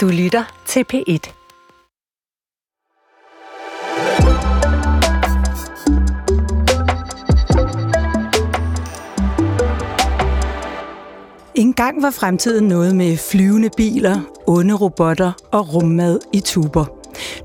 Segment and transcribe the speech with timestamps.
[0.00, 1.32] Du lytter til P1.
[11.54, 16.84] En gang var fremtiden noget med flyvende biler, onde robotter og rummad i tuber.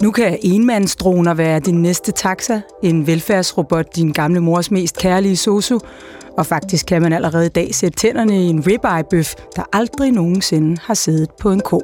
[0.01, 5.79] Nu kan enmandsdroner være din næste taxa, en velfærdsrobot din gamle mors mest kærlige sosu,
[6.37, 10.77] og faktisk kan man allerede i dag sætte tænderne i en ribeye-bøf, der aldrig nogensinde
[10.81, 11.81] har siddet på en ko.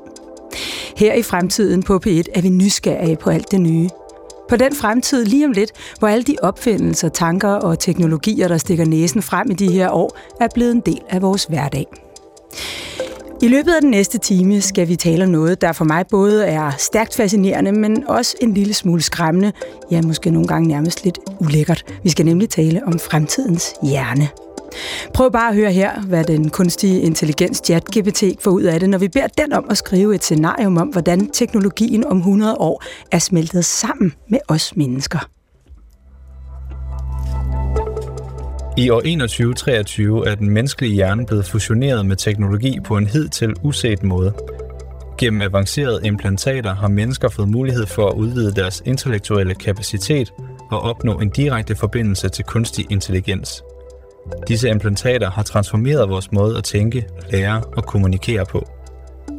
[0.98, 3.90] Her i fremtiden på P1 er vi nysgerrige på alt det nye.
[4.50, 8.86] På den fremtid lige om lidt, hvor alle de opfindelser, tanker og teknologier, der stikker
[8.86, 11.86] næsen frem i de her år, er blevet en del af vores hverdag.
[13.42, 16.46] I løbet af den næste time skal vi tale om noget, der for mig både
[16.46, 19.52] er stærkt fascinerende, men også en lille smule skræmmende,
[19.92, 21.86] ja måske nogle gange nærmest lidt ulækkert.
[22.04, 24.30] Vi skal nemlig tale om fremtidens hjerne.
[25.14, 28.98] Prøv bare at høre her, hvad den kunstige intelligens ChatGPT får ud af det, når
[28.98, 33.20] vi beder den om at skrive et scenarium om, hvordan teknologien om 100 år er
[33.20, 35.20] smeltet sammen med os mennesker.
[38.78, 44.04] I år 2123 er den menneskelige hjerne blevet fusioneret med teknologi på en hidtil uset
[44.04, 44.34] måde.
[45.18, 50.34] Gennem avancerede implantater har mennesker fået mulighed for at udvide deres intellektuelle kapacitet
[50.72, 53.64] og opnå en direkte forbindelse til kunstig intelligens.
[54.48, 58.68] Disse implantater har transformeret vores måde at tænke, lære og kommunikere på.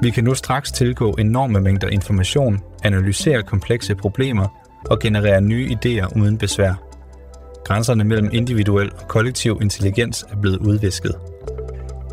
[0.02, 4.46] Vi kan nu straks tilgå enorme mængder information, analysere komplekse problemer
[4.90, 6.74] og generere nye idéer uden besvær.
[7.64, 11.14] Grænserne mellem individuel og kollektiv intelligens er blevet udvisket.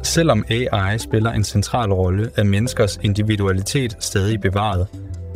[0.04, 4.88] Selvom AI spiller en central rolle, er menneskers individualitet stadig bevaret.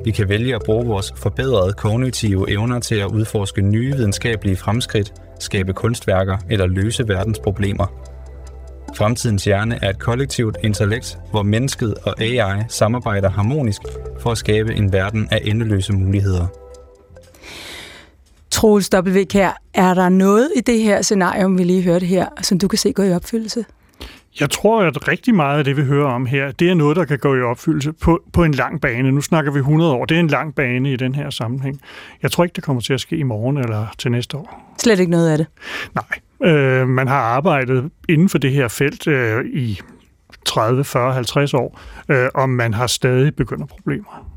[0.06, 5.14] Vi kan vælge at bruge vores forbedrede kognitive evner til at udforske nye videnskabelige fremskridt,
[5.40, 7.86] skabe kunstværker eller løse verdens problemer.
[8.96, 13.82] Fremtidens hjerne er et kollektivt intellekt, hvor mennesket og AI samarbejder harmonisk
[14.20, 16.48] for at skabe en verden af endeløse muligheder.
[18.52, 19.24] Troels W.
[19.30, 22.80] Kær, er der noget i det her scenario, vi lige hørte her, som du kan
[22.80, 23.66] se gå i opfyldelse?
[24.40, 27.06] Jeg tror, at rigtig meget af det, vi hører om her, det er noget, der
[27.06, 29.12] kan gå i opfyldelse på, på en lang bane.
[29.12, 30.06] Nu snakker vi 100 år.
[30.06, 31.82] Det er en lang bane i den her sammenhæng.
[32.22, 34.74] Jeg tror ikke, det kommer til at ske i morgen eller til næste år.
[34.78, 35.48] Slet ikke noget af det?
[35.96, 36.52] Nej.
[36.52, 39.80] Øh, man har arbejdet inden for det her felt øh, i
[40.46, 41.80] 30, 40, 50 år,
[42.10, 44.33] øh, og man har stadig begyndt problemer.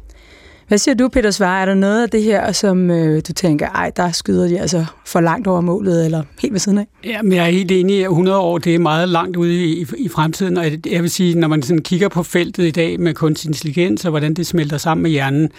[0.69, 1.61] Hvad siger du, Peter Svare?
[1.61, 4.85] Er der noget af det her, som øh, du tænker, ej, der skyder de altså
[5.07, 6.87] for langt over målet, eller helt ved siden af?
[7.05, 9.81] Jamen, jeg er helt enig i, at 100 år, det er meget langt ude i,
[9.81, 13.01] i, i fremtiden, og jeg vil sige, når man sådan kigger på feltet i dag
[13.01, 15.51] med kunstig intelligens, og hvordan det smelter sammen med hjernen,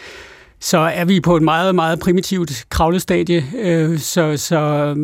[0.60, 4.96] så er vi på et meget, meget primitivt kravlestadie, øh, så, så,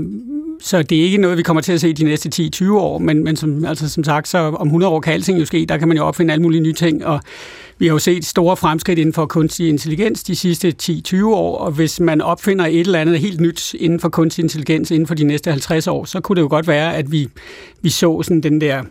[0.62, 3.24] så det er ikke noget, vi kommer til at se de næste 10-20 år, men,
[3.24, 5.88] men som, altså, som sagt, så om 100 år kan alting jo ske, der kan
[5.88, 7.19] man jo opfinde alle mulige nye ting, og
[7.78, 11.72] vi har jo set store fremskridt inden for kunstig intelligens de sidste 10-20 år, og
[11.72, 15.24] hvis man opfinder et eller andet helt nyt inden for kunstig intelligens inden for de
[15.24, 17.30] næste 50 år, så kunne det jo godt være, at vi,
[17.82, 18.84] vi så sådan den der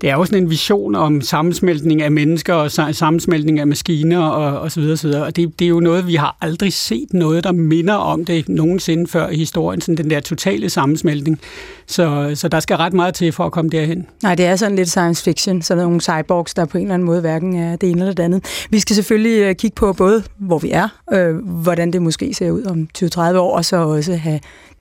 [0.00, 4.60] det er jo sådan en vision om sammensmeltning af mennesker og sammensmeltning af maskiner og,
[4.60, 5.24] og så videre, så videre.
[5.24, 8.48] Og det, det er jo noget, vi har aldrig set noget, der minder om det
[8.48, 11.40] nogensinde før i historien, sådan den der totale sammensmeltning.
[11.86, 14.06] Så, så der skal ret meget til for at komme derhen.
[14.22, 17.06] Nej, det er sådan lidt science fiction, sådan nogle cyborgs, der på en eller anden
[17.06, 18.66] måde hverken er det ene eller det andet.
[18.70, 22.50] Vi skal selvfølgelig øh, kigge på både, hvor vi er, øh, hvordan det måske ser
[22.50, 24.40] ud om 20-30 år, og så også have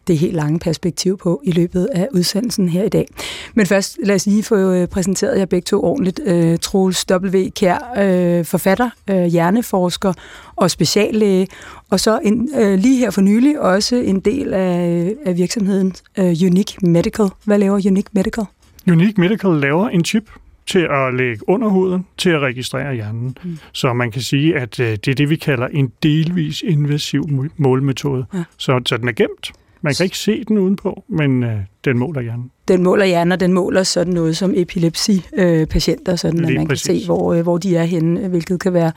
[0.09, 3.07] det helt lange perspektiv på i løbet af udsendelsen her i dag.
[3.53, 6.19] Men først lad os lige få øh, præsenteret jer begge to ordentligt.
[6.27, 7.49] Uh, Troels W.
[7.55, 10.13] Kjær, uh, forfatter, uh, hjerneforsker
[10.55, 11.47] og speciallæge,
[11.89, 16.25] og så en, uh, lige her for nylig også en del af, af virksomheden uh,
[16.25, 17.25] Unique Medical.
[17.45, 18.43] Hvad laver Unique Medical?
[18.87, 20.29] Unique Medical laver en chip,
[20.67, 23.37] til at lægge under huden, til at registrere hjernen.
[23.43, 23.57] Mm.
[23.71, 28.25] Så man kan sige, at det er det, vi kalder en delvis invasiv målmetode.
[28.33, 28.43] Ja.
[28.57, 29.51] Så, så den er gemt,
[29.81, 32.51] man kan ikke se den udenpå, men øh, den måler hjernen.
[32.67, 36.87] Den måler hjernen, og den måler sådan noget som epilepsi-patienter, sådan at man præcis.
[36.87, 38.91] kan se, hvor, øh, hvor de er henne, hvilket kan være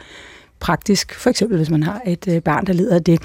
[0.61, 3.23] praktisk, for eksempel hvis man har et øh, barn, der lider af det.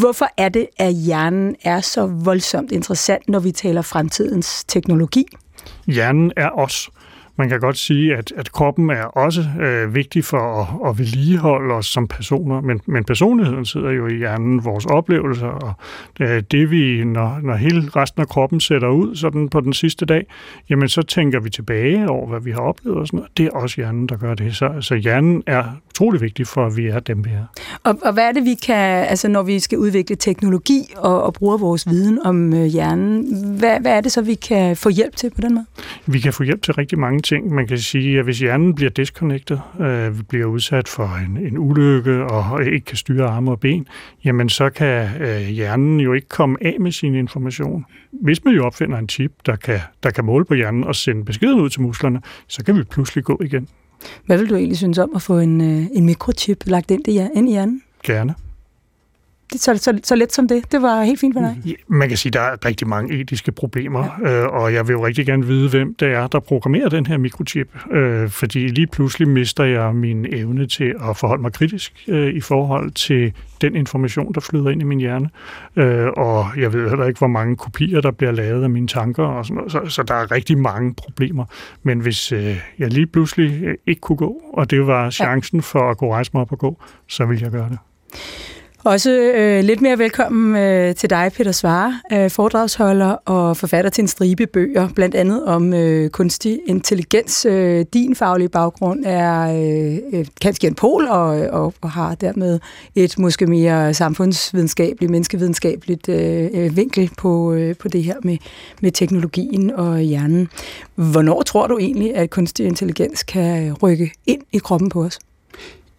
[0.00, 5.26] Hvorfor er det, at hjernen er så voldsomt interessant, når vi taler fremtidens teknologi?
[5.86, 6.90] Hjernen er os.
[7.40, 11.74] Man kan godt sige, at, at kroppen er også øh, vigtig for at, at vedligeholde
[11.74, 15.72] os som personer, men, men personligheden sidder jo i hjernen, vores oplevelser, og
[16.20, 20.06] øh, det vi, når, når hele resten af kroppen sætter ud sådan på den sidste
[20.06, 20.26] dag,
[20.70, 23.38] jamen så tænker vi tilbage over, hvad vi har oplevet og sådan noget.
[23.38, 24.56] Det er også hjernen, der gør det.
[24.56, 27.44] Så, så hjernen er utrolig vigtigt for, at vi er dem, vi er.
[27.84, 31.34] Og, og hvad er det, vi kan, altså når vi skal udvikle teknologi og, og
[31.34, 33.24] bruge vores viden om øh, hjernen,
[33.58, 35.66] hvad, hvad er det så, vi kan få hjælp til på den måde?
[36.06, 37.54] Vi kan få hjælp til rigtig mange ting.
[37.54, 42.24] Man kan sige, at hvis hjernen bliver disconnected, øh, bliver udsat for en, en ulykke
[42.24, 43.86] og ikke kan styre arme og ben,
[44.24, 47.84] jamen så kan øh, hjernen jo ikke komme af med sin information.
[48.12, 51.24] Hvis man jo opfinder en chip, der kan, der kan måle på hjernen og sende
[51.24, 53.68] beskeden ud til musklerne, så kan vi pludselig gå igen.
[54.26, 57.20] Hvad vil du egentlig synes om at få en, øh, en mikrochip lagt ind i,
[57.34, 57.82] ind i hjernen?
[58.02, 58.34] Gerne
[59.52, 60.72] det, så, så, så let som det.
[60.72, 61.56] Det var helt fint for dig.
[61.66, 64.42] Ja, man kan sige, at der er rigtig mange etiske problemer, ja.
[64.42, 67.18] øh, og jeg vil jo rigtig gerne vide, hvem det er, der programmerer den her
[67.18, 67.92] mikrochip.
[67.92, 72.40] Øh, fordi lige pludselig mister jeg min evne til at forholde mig kritisk øh, i
[72.40, 75.30] forhold til den information, der flyder ind i min hjerne.
[75.76, 79.24] Øh, og jeg ved heller ikke, hvor mange kopier, der bliver lavet af mine tanker
[79.24, 79.72] og sådan noget.
[79.72, 81.44] Så, så der er rigtig mange problemer.
[81.82, 85.62] Men hvis øh, jeg lige pludselig øh, ikke kunne gå, og det var chancen ja.
[85.62, 87.78] for at gå rejse mig op og gå, så vil jeg gøre det.
[88.84, 94.02] Også øh, lidt mere velkommen øh, til dig, Peter Svare, øh, foredragsholder og forfatter til
[94.02, 97.44] en stribe bøger, blandt andet om øh, kunstig intelligens.
[97.44, 99.40] Øh, din faglige baggrund er
[100.12, 102.60] øh, kanskje en pol og, og, og har dermed
[102.94, 108.38] et måske mere samfundsvidenskabeligt, menneskevidenskabeligt øh, øh, vinkel på, øh, på det her med,
[108.80, 110.48] med teknologien og hjernen.
[110.94, 115.18] Hvornår tror du egentlig, at kunstig intelligens kan rykke ind i kroppen på os?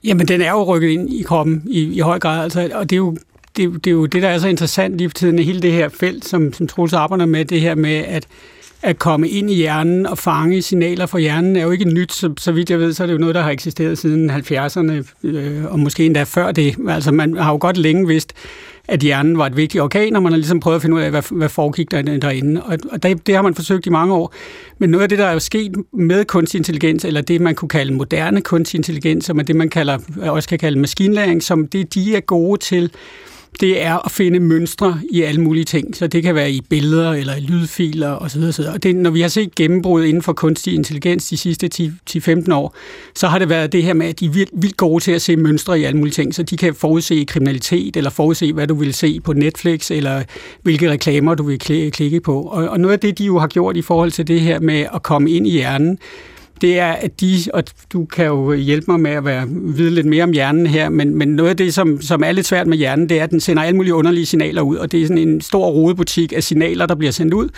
[0.04, 2.96] Jamen, den er jo rykket ind i kroppen i, i høj grad, altså, og det
[2.96, 3.18] er jo
[3.58, 5.90] det, det er jo det, der er så interessant lige for tiden, hele det her
[5.90, 8.28] felt, som, som Troels arbejder med, det her med, at
[8.84, 12.34] at komme ind i hjernen og fange signaler fra hjernen er jo ikke nyt, så,
[12.38, 15.66] så vidt jeg ved, så er det jo noget, der har eksisteret siden 70'erne, øh,
[15.66, 16.76] og måske endda før det.
[16.90, 18.34] Altså man har jo godt længe vidst,
[18.88, 21.10] at hjernen var et vigtigt organ, og man har ligesom prøvet at finde ud af,
[21.10, 22.64] hvad, hvad foregik der derinde.
[22.64, 24.34] Og, og det, det har man forsøgt i mange år.
[24.78, 27.70] Men noget af det, der er jo sket med kunstig intelligens, eller det, man kunne
[27.70, 31.94] kalde moderne kunstig intelligens, som er det, man kalder, også kan kalde maskinlæring, som det,
[31.94, 32.92] de er gode til,
[33.60, 35.96] det er at finde mønstre i alle mulige ting.
[35.96, 38.42] Så det kan være i billeder eller i lydfiler osv.
[38.42, 38.64] osv.
[38.74, 41.70] Og det, når vi har set gennembrud inden for kunstig intelligens de sidste
[42.18, 42.76] 10-15 år,
[43.16, 45.36] så har det været det her med, at de er vildt gode til at se
[45.36, 46.36] mønstre i alle mulige ting.
[46.36, 50.24] Så de kan forudse kriminalitet, eller forudse, hvad du vil se på Netflix, eller
[50.62, 51.60] hvilke reklamer du vil
[51.92, 52.42] klikke på.
[52.42, 54.86] Og, og noget af det, de jo har gjort i forhold til det her med
[54.94, 55.98] at komme ind i hjernen,
[56.62, 57.64] det er, at de, og
[57.94, 61.16] du kan jo hjælpe mig med at være, vide lidt mere om hjernen her, men,
[61.16, 63.40] men noget af det, som, som er lidt svært med hjernen, det er, at den
[63.40, 66.86] sender alle mulige underlige signaler ud, og det er sådan en stor rodebutik af signaler,
[66.86, 67.50] der bliver sendt ud,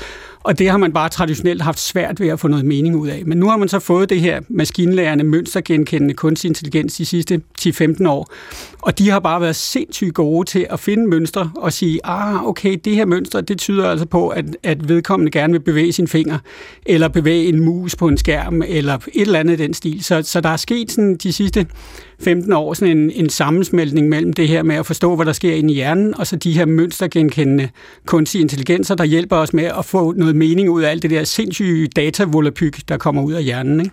[0.44, 3.24] og det har man bare traditionelt haft svært ved at få noget mening ud af.
[3.26, 8.08] Men nu har man så fået det her maskinlærende, mønstergenkendende kunstig intelligens de sidste 10-15
[8.08, 8.34] år,
[8.82, 12.78] og de har bare været sindssygt gode til at finde mønstre og sige, ah, okay,
[12.86, 16.38] det her mønster, det tyder altså på, at, at vedkommende gerne vil bevæge sin finger,
[16.86, 20.04] eller bevæge en mus på en skærm, eller et eller andet i den stil.
[20.04, 21.68] Så, så der er sket sådan de sidste
[22.20, 25.54] 15 år sådan en, en sammensmeltning mellem det her med at forstå, hvad der sker
[25.54, 27.70] inde i hjernen, og så de her mønstergenkendende
[28.06, 31.24] kunstige intelligenser, der hjælper os med at få noget mening ud af alt det der
[31.24, 33.80] sindssyge datavolapyk, der kommer ud af hjernen.
[33.80, 33.92] Ikke?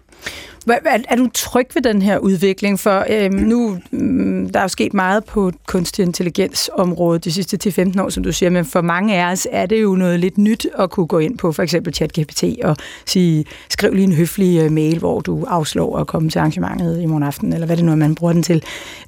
[0.68, 2.80] Er, er du tryg ved den her udvikling?
[2.80, 8.02] For øhm, nu, mm, der er jo sket meget på kunstig intelligensområdet de sidste 10-15
[8.02, 10.66] år, som du siger, men for mange af os er det jo noget lidt nyt
[10.78, 12.76] at kunne gå ind på for eksempel ChatGPT og
[13.06, 17.06] sige, skriv lige en høflig øh, mail, hvor du afslår at komme til arrangementet i
[17.06, 18.62] morgen aften, eller hvad det nu er, man bruger den til.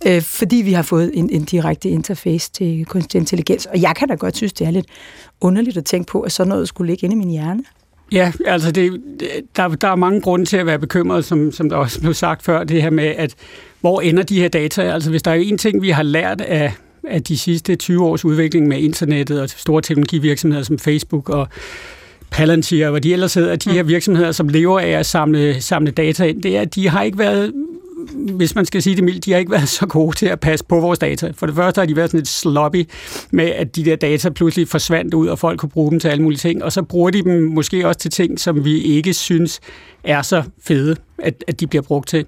[0.06, 3.66] Øh, fordi vi har fået en, en direkte interface til kunstig intelligens.
[3.66, 4.86] Og jeg kan da godt synes, det er lidt
[5.40, 7.64] underligt at tænke på, at sådan noget skulle ligge inde i min hjerne.
[8.12, 9.00] Ja, altså det,
[9.56, 12.42] der, der er mange grunde til at være bekymret, som, som der også blev sagt
[12.42, 13.34] før, det her med, at
[13.80, 14.82] hvor ender de her data?
[14.82, 16.72] Altså hvis der er en ting, vi har lært af,
[17.08, 21.48] af de sidste 20 års udvikling med internettet og store teknologivirksomheder som Facebook og
[22.30, 26.24] Palantir, hvor de ellers hedder, de her virksomheder, som lever af at samle, samle data
[26.24, 27.52] ind, det er, at de har ikke været
[28.14, 30.64] hvis man skal sige det mildt, de har ikke været så gode til at passe
[30.64, 31.32] på vores data.
[31.34, 32.88] For det første har de været sådan lidt sloppy
[33.30, 36.22] med, at de der data pludselig forsvandt ud, og folk kunne bruge dem til alle
[36.22, 36.64] mulige ting.
[36.64, 39.60] Og så bruger de dem måske også til ting, som vi ikke synes
[40.04, 42.26] er så fede, at, at de bliver brugt til.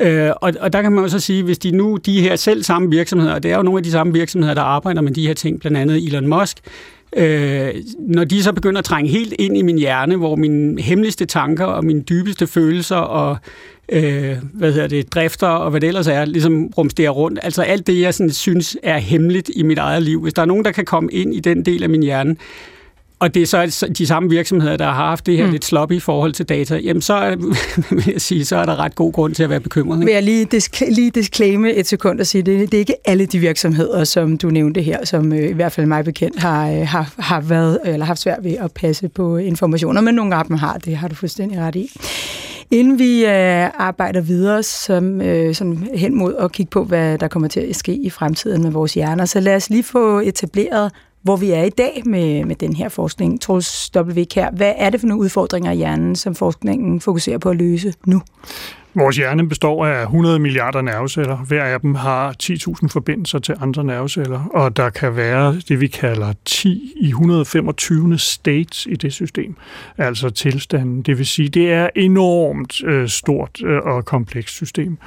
[0.00, 2.90] Øh, og, og der kan man også sige, hvis de nu, de her selv samme
[2.90, 5.34] virksomheder, og det er jo nogle af de samme virksomheder, der arbejder med de her
[5.34, 6.58] ting, blandt andet Elon Musk,
[7.16, 11.24] Øh, når de så begynder at trænge helt ind i min hjerne, hvor mine hemmeligste
[11.24, 13.36] tanker og mine dybeste følelser og
[13.92, 17.38] øh, hvad hedder det, drifter og hvad det ellers er, ligesom rumsterer rundt.
[17.42, 20.22] Altså alt det, jeg sådan synes er hemmeligt i mit eget liv.
[20.22, 22.36] Hvis der er nogen, der kan komme ind i den del af min hjerne,
[23.22, 25.52] og det er så de samme virksomheder, der har haft det her mm.
[25.52, 27.36] lidt sloppy i forhold til data, jamen så er,
[27.94, 29.96] vil jeg sige, så er der ret god grund til at være bekymret.
[29.96, 30.04] Ikke?
[30.04, 33.26] Vil jeg lige, disk- lige disclaime et sekund og sige, det, det er ikke alle
[33.26, 36.86] de virksomheder, som du nævnte her, som øh, i hvert fald mig bekendt har, øh,
[36.86, 40.56] har, har været eller haft svært ved at passe på informationer, men nogle af dem
[40.56, 41.90] har, det har du fuldstændig ret i.
[42.72, 47.28] Inden vi øh, arbejder videre som, øh, sådan hen mod at kigge på, hvad der
[47.28, 50.92] kommer til at ske i fremtiden med vores hjerner, så lad os lige få etableret,
[51.22, 53.40] hvor vi er i dag med, med den her forskning.
[53.40, 54.24] Troels W.
[54.30, 57.94] Kær, hvad er det for nogle udfordringer i hjernen, som forskningen fokuserer på at løse
[58.06, 58.22] nu?
[58.94, 61.36] Vores hjerne består af 100 milliarder nerveceller.
[61.36, 65.86] Hver af dem har 10.000 forbindelser til andre nerveceller, og der kan være det, vi
[65.86, 68.18] kalder 10 i 125.
[68.18, 69.56] states i det system,
[69.98, 71.02] altså tilstanden.
[71.02, 74.98] Det vil sige, det er enormt øh, stort øh, og komplekst system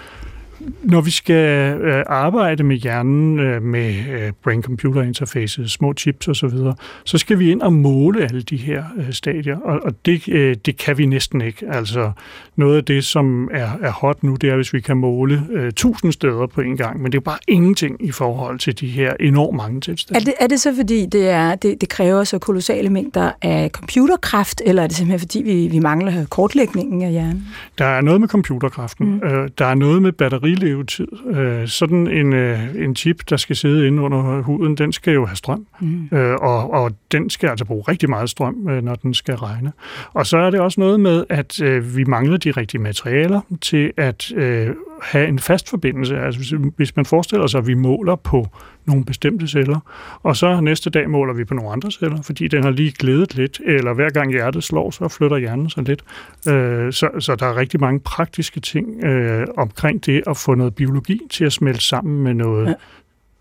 [0.83, 6.49] når vi skal øh, arbejde med hjernen, øh, med øh, brain-computer interfaces, små chips osv.,
[6.49, 6.73] så,
[7.05, 10.55] så skal vi ind og måle alle de her øh, stadier, og, og det, øh,
[10.65, 11.65] det kan vi næsten ikke.
[11.71, 12.11] Altså
[12.55, 15.71] noget af det, som er, er hot nu, det er, hvis vi kan måle øh,
[15.71, 19.13] tusind steder på en gang, men det er bare ingenting i forhold til de her
[19.19, 20.19] enormt mange tilstande.
[20.19, 23.69] Er det, er det så, fordi det, er, det, det kræver så kolossale mængder af
[23.69, 27.47] computerkraft, eller er det simpelthen, fordi vi, vi mangler kortlægningen af hjernen?
[27.77, 29.07] Der er noget med computerkraften.
[29.07, 29.27] Mm.
[29.27, 31.07] Øh, der er noget med batteri batterilevetid.
[31.27, 35.25] Øh, sådan en, øh, en chip, der skal sidde inde under huden, den skal jo
[35.25, 35.67] have strøm.
[35.79, 36.17] Mm.
[36.17, 39.71] Øh, og, og den skal altså bruge rigtig meget strøm, øh, når den skal regne.
[40.13, 43.91] Og så er det også noget med, at øh, vi mangler de rigtige materialer til
[43.97, 44.69] at øh,
[45.01, 46.19] have en fast forbindelse.
[46.19, 48.47] Altså hvis, hvis man forestiller sig, at vi måler på
[48.85, 49.79] nogle bestemte celler,
[50.23, 53.35] og så næste dag måler vi på nogle andre celler, fordi den har lige glædet
[53.35, 56.03] lidt, eller hver gang hjertet slår, så flytter hjernen sig lidt.
[56.47, 60.75] Øh, så, så der er rigtig mange praktiske ting øh, omkring det at få noget
[60.75, 62.73] biologi til at smelte sammen med noget ja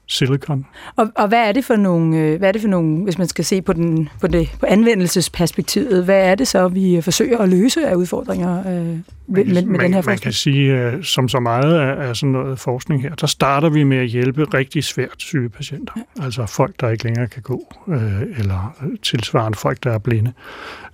[0.06, 0.66] silicon.
[0.96, 3.28] Og, og hvad er det for nogle, øh, hvad er det for nogle, hvis man
[3.28, 7.48] skal se på den på det på anvendelsesperspektivet, hvad er det så vi forsøger at
[7.48, 10.06] løse af udfordringer øh, med, med, med man, den her forskning?
[10.06, 13.68] Man kan sige, uh, som så meget af, af sådan noget forskning her, der starter
[13.68, 15.92] vi med at hjælpe rigtig svært syge patienter.
[15.96, 16.24] Ja.
[16.24, 17.96] Altså folk, der ikke længere kan gå, uh,
[18.38, 20.32] eller tilsvarende folk, der er blinde.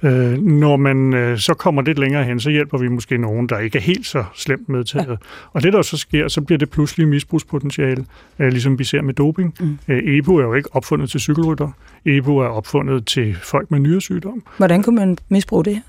[0.02, 0.11] Uh,
[0.43, 3.79] når man uh, så kommer lidt længere hen, så hjælper vi måske nogen, der ikke
[3.79, 5.09] er helt så slemt medtaget.
[5.09, 5.14] Ja.
[5.52, 8.05] Og det der så sker, så bliver det pludselig misbrugspotentiale,
[8.38, 9.54] uh, ligesom vi ser ser med doping.
[9.61, 9.78] Mm.
[9.88, 11.69] Øh, EPO er jo ikke opfundet til cykelrytter.
[12.07, 14.42] EPO er opfundet til folk med nyresygdom.
[14.57, 15.83] Hvordan kunne man misbruge det her?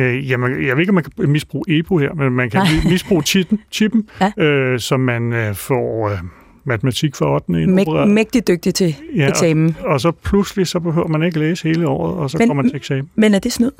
[0.00, 2.90] Øh, jamen, jeg ved ikke, om man kan misbruge EPO her, men man kan Nej.
[2.90, 4.44] misbruge chippen, chippen ja.
[4.44, 6.08] øh, som man øh, får...
[6.10, 6.18] Øh,
[6.66, 7.66] matematik for 8.
[7.66, 9.76] Mæg, mægtig dygtig til ja, eksamen.
[9.80, 12.62] Og, og så pludselig, så behøver man ikke læse hele året, og så men, kommer
[12.62, 13.10] man til eksamen.
[13.14, 13.70] Men er det snyd?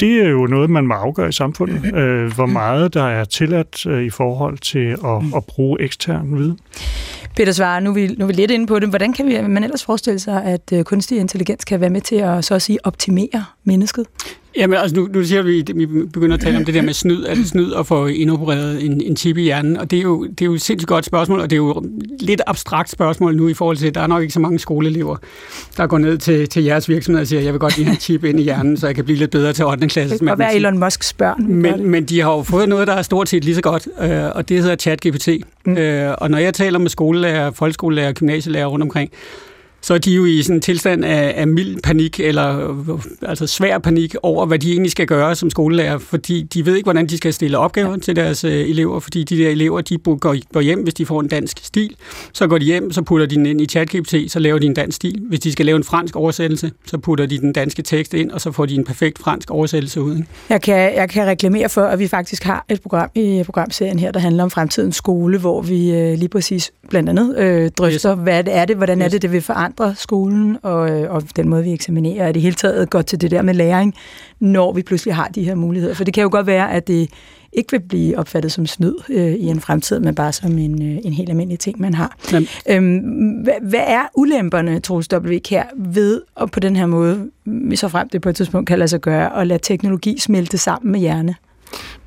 [0.00, 3.86] Det er jo noget, man må afgøre i samfundet, øh, hvor meget der er tilladt
[3.86, 6.58] øh, i forhold til at, at bruge ekstern viden.
[7.36, 8.88] Peter Svare, nu er, vi, nu er vi lidt inde på det.
[8.88, 12.16] Hvordan kan vi, man ellers forestille sig, at øh, kunstig intelligens kan være med til
[12.16, 14.06] at, så at sige, optimere mennesket?
[14.56, 16.92] Jamen, altså nu, nu siger vi, at vi begynder at tale om det der med
[16.92, 20.24] snyd, at snyd og få indopereret en, en chip i hjernen, og det er, jo,
[20.24, 21.84] det er jo et sindssygt godt spørgsmål, og det er jo
[22.20, 25.16] lidt abstrakt spørgsmål nu i forhold til, at der er nok ikke så mange skoleelever,
[25.76, 28.00] der går ned til, til jeres virksomhed og siger, jeg vil godt lige have en
[28.00, 29.88] chip ind i hjernen, så jeg kan blive lidt bedre til 8.
[29.88, 30.18] klasse.
[30.18, 31.46] Det kan være Elon Musks børn.
[31.48, 34.24] Men, men de har jo fået noget, der er stort set lige så godt, øh,
[34.34, 35.28] og det hedder ChatGPT.
[35.66, 35.78] Mm.
[35.78, 39.10] Øh, og når jeg taler med skolelærer, folkeskolelærer og gymnasielærer rundt omkring,
[39.86, 42.76] så er de jo i sådan en tilstand af, af mild panik, eller
[43.22, 46.86] altså svær panik over, hvad de egentlig skal gøre som skolelærer, fordi de ved ikke,
[46.86, 47.98] hvordan de skal stille opgaver ja.
[47.98, 51.20] til deres uh, elever, fordi de der elever, de går, går hjem, hvis de får
[51.20, 51.96] en dansk stil,
[52.32, 54.74] så går de hjem, så putter de den ind i ChatGPT, så laver de en
[54.74, 55.20] dansk stil.
[55.28, 58.40] Hvis de skal lave en fransk oversættelse, så putter de den danske tekst ind, og
[58.40, 60.22] så får de en perfekt fransk oversættelse ud.
[60.48, 64.12] Jeg kan, jeg kan reklamere for, at vi faktisk har et program i programserien her,
[64.12, 68.22] der handler om fremtidens skole, hvor vi uh, lige præcis blandt andet øh, drøfter, yes.
[68.22, 69.04] hvad det er det, hvordan yes.
[69.04, 72.42] er det, det vil forandre skolen, og, øh, og den måde, vi eksaminerer, er det
[72.42, 73.94] hele taget godt til det der med læring,
[74.40, 75.94] når vi pludselig har de her muligheder.
[75.94, 77.10] For det kan jo godt være, at det
[77.52, 80.98] ikke vil blive opfattet som snyd øh, i en fremtid, men bare som en, øh,
[81.04, 82.16] en helt almindelig ting, man har.
[82.68, 82.98] Øhm,
[83.42, 85.38] hvad, hvad er ulemperne, Troels W.
[85.50, 87.30] her ved at på den her måde,
[87.74, 90.92] så frem det på et tidspunkt kan lade sig gøre, at lade teknologi smelte sammen
[90.92, 91.34] med hjerne?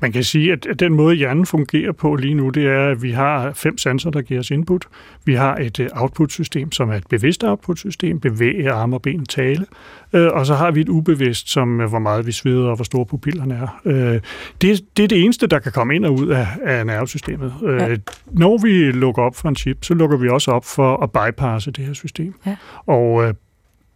[0.00, 3.10] Man kan sige, at den måde, hjernen fungerer på lige nu, det er, at vi
[3.10, 4.86] har fem sanser, der giver os input.
[5.24, 9.66] Vi har et øh, output-system, som er et bevidst output-system, bevæge arme og ben, tale.
[10.12, 13.06] Øh, og så har vi et ubevidst, som hvor meget vi sveder og hvor store
[13.06, 13.80] pupillerne er.
[13.84, 14.20] Øh,
[14.60, 17.52] det, det er det eneste, der kan komme ind og ud af, af nervesystemet.
[17.62, 17.96] Ja.
[18.32, 21.70] Når vi lukker op for en chip, så lukker vi også op for at bypasse
[21.70, 22.34] det her system.
[22.46, 22.56] Ja.
[22.86, 23.34] Og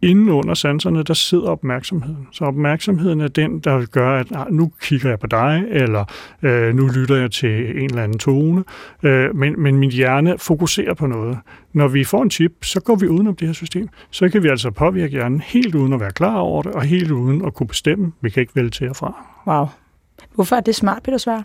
[0.01, 2.27] Inden under sanserne, der sidder opmærksomheden.
[2.31, 6.05] Så opmærksomheden er den, der gør, at ah, nu kigger jeg på dig, eller
[6.41, 8.63] øh, nu lytter jeg til en eller anden tone.
[9.03, 11.37] Øh, men, men min hjerne fokuserer på noget.
[11.73, 13.87] Når vi får en chip, så går vi udenom det her system.
[14.11, 17.11] Så kan vi altså påvirke hjernen helt uden at være klar over det, og helt
[17.11, 18.11] uden at kunne bestemme.
[18.21, 19.25] Vi kan ikke vælge til og fra.
[19.47, 19.65] Wow.
[20.35, 21.41] Hvorfor er det smart, Peter Svær?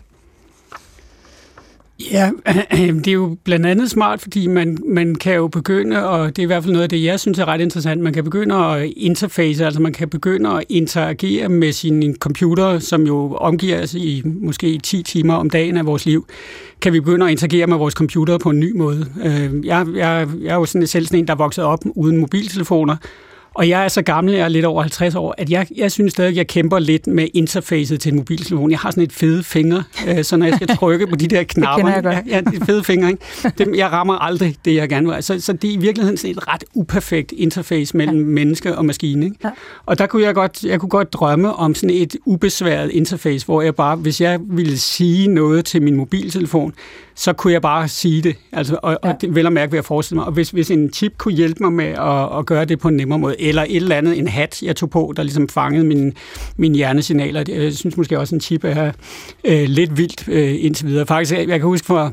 [2.11, 2.30] Ja,
[3.04, 6.42] det er jo blandt andet smart, fordi man, man kan jo begynde, og det er
[6.42, 8.92] i hvert fald noget af det, jeg synes er ret interessant, man kan begynde at
[8.97, 14.23] interface, altså man kan begynde at interagere med sin computer, som jo omgiver os i
[14.25, 16.26] måske 10 timer om dagen af vores liv,
[16.80, 19.07] kan vi begynde at interagere med vores computer på en ny måde.
[19.25, 22.16] Øh, jeg, jeg, jeg er jo sådan selv sådan en, der er vokset op uden
[22.16, 22.97] mobiltelefoner,
[23.54, 26.12] og jeg er så gammel, jeg er lidt over 50 år, at jeg, jeg synes
[26.12, 28.71] stadig, at jeg kæmper lidt med interfacet til en mobiltelefon.
[28.71, 31.42] Jeg har sådan et fede finger, øh, så når jeg skal trykke på de der
[31.54, 33.52] knapper, det jeg ja, det fede fingre, ikke?
[33.59, 35.23] Dem, jeg rammer aldrig det, jeg gerne vil.
[35.23, 38.25] Så, så det er i virkeligheden sådan et ret uperfekt interface mellem ja.
[38.25, 39.25] menneske og maskine.
[39.25, 39.37] Ikke?
[39.45, 39.50] Ja.
[39.87, 43.62] Og der kunne jeg godt, jeg kunne godt drømme om sådan et ubesværet interface, hvor
[43.62, 46.75] jeg bare, hvis jeg ville sige noget til min mobiltelefon,
[47.21, 48.37] så kunne jeg bare sige det.
[48.53, 49.11] Altså, og, ja.
[49.11, 50.27] og det vel at mærke ved at forestille mig.
[50.27, 52.97] Og hvis, hvis en chip kunne hjælpe mig med at, at gøre det på en
[52.97, 56.15] nemmere måde, eller et eller andet, en hat, jeg tog på, der ligesom fangede min,
[56.57, 57.45] min hjernesignaler.
[57.49, 58.93] Jeg synes måske også, en chip er
[59.45, 61.07] øh, lidt vildt øh, indtil videre.
[61.07, 62.12] Faktisk, jeg, jeg kan huske for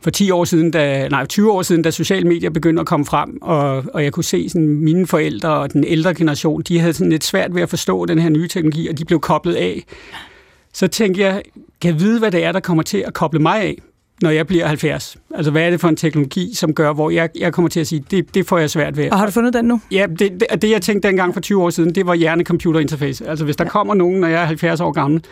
[0.00, 3.06] for 10 år siden, da, nej, 20 år siden, da sociale medier begyndte at komme
[3.06, 6.92] frem, og, og jeg kunne se sådan, mine forældre og den ældre generation, de havde
[6.92, 9.84] sådan lidt svært ved at forstå den her nye teknologi, og de blev koblet af.
[10.72, 11.42] Så tænkte jeg,
[11.80, 13.78] kan jeg vide, hvad det er, der kommer til at koble mig af?
[14.22, 15.16] Når jeg bliver 70?
[15.34, 17.86] Altså, hvad er det for en teknologi, som gør, hvor jeg, jeg kommer til at
[17.86, 19.10] sige, det, det får jeg svært ved.
[19.10, 19.80] Og har du fundet den nu?
[19.90, 23.28] Ja, det, det, det jeg tænkte dengang for 20 år siden, det var hjerne-computer interface.
[23.28, 23.70] Altså, hvis der ja.
[23.70, 25.24] kommer nogen, når jeg er 70 år gammel,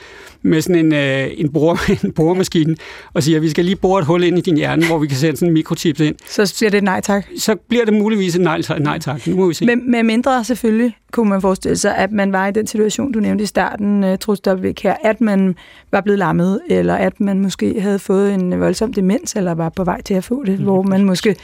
[0.43, 2.77] med sådan en, øh, en, bore, en boremaskine,
[3.15, 5.07] og siger, at vi skal lige bore et hul ind i din hjerne, hvor vi
[5.07, 6.15] kan sætte sådan en mikrochips ind.
[6.27, 7.27] Så siger det nej tak?
[7.39, 9.27] Så bliver det muligvis et nej, nej tak.
[9.27, 9.67] Nu må vi se.
[9.67, 13.21] Med, med mindre selvfølgelig, kunne man forestille sig, at man var i den situation, du
[13.21, 14.41] nævnte i starten, uh, Troels
[14.83, 15.55] her, at man
[15.91, 19.85] var blevet lammet, eller at man måske havde fået en voldsom demens, eller var på
[19.85, 20.65] vej til at få det, mm.
[20.65, 21.37] hvor man måske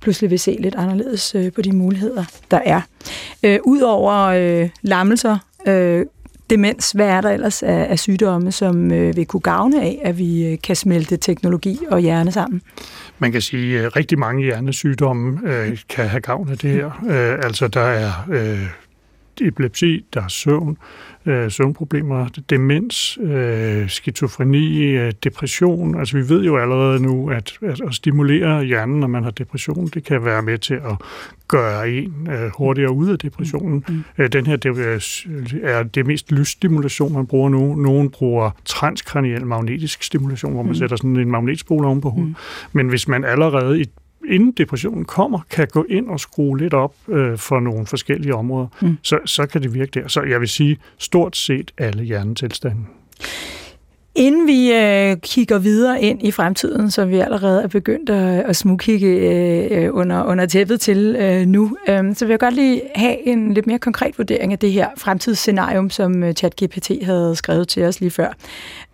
[0.00, 2.80] pludselig vil se lidt anderledes uh, på de muligheder, der er.
[3.46, 6.06] Uh, Udover uh, lammelser, uh,
[6.50, 10.18] demens, hvad er der ellers af, af sygdomme, som uh, vil kunne gavne af, at
[10.18, 12.62] vi uh, kan smelte teknologi og hjerne sammen?
[13.18, 16.86] Man kan sige, at rigtig mange hjernesygdomme uh, kan have gavn af det her.
[17.02, 18.66] Uh, altså, der er uh,
[19.40, 20.76] epilepsi, der er søvn, øh,
[21.26, 25.98] søvnproblemer, demens, øh, skizofreni, øh, depression.
[25.98, 29.86] Altså vi ved jo allerede nu, at, at at stimulere hjernen, når man har depression,
[29.86, 30.96] det kan være med til at
[31.48, 33.84] gøre en øh, hurtigere ud af depressionen.
[33.88, 34.04] Mm.
[34.18, 34.78] Øh, den her det
[35.62, 37.74] er det mest lysstimulation, man bruger nu.
[37.74, 40.74] Nogen bruger transkraniel magnetisk stimulation, hvor man mm.
[40.74, 42.30] sætter sådan en magnetspole oven på hovedet.
[42.30, 42.36] Mm.
[42.72, 43.84] Men hvis man allerede i
[44.28, 48.66] inden depressionen kommer, kan gå ind og skrue lidt op øh, for nogle forskellige områder,
[48.82, 48.96] mm.
[49.02, 50.08] så, så kan det virke der.
[50.08, 52.84] Så jeg vil sige stort set alle hjernetilstande.
[54.14, 58.56] Inden vi øh, kigger videre ind i fremtiden, som vi allerede er begyndt at, at
[58.56, 63.26] smugkigge øh, under, under tæppet til øh, nu, øh, så vil jeg godt lige have
[63.28, 67.84] en lidt mere konkret vurdering af det her fremtidsscenarium, som øh, ChatGPT havde skrevet til
[67.84, 68.28] os lige før.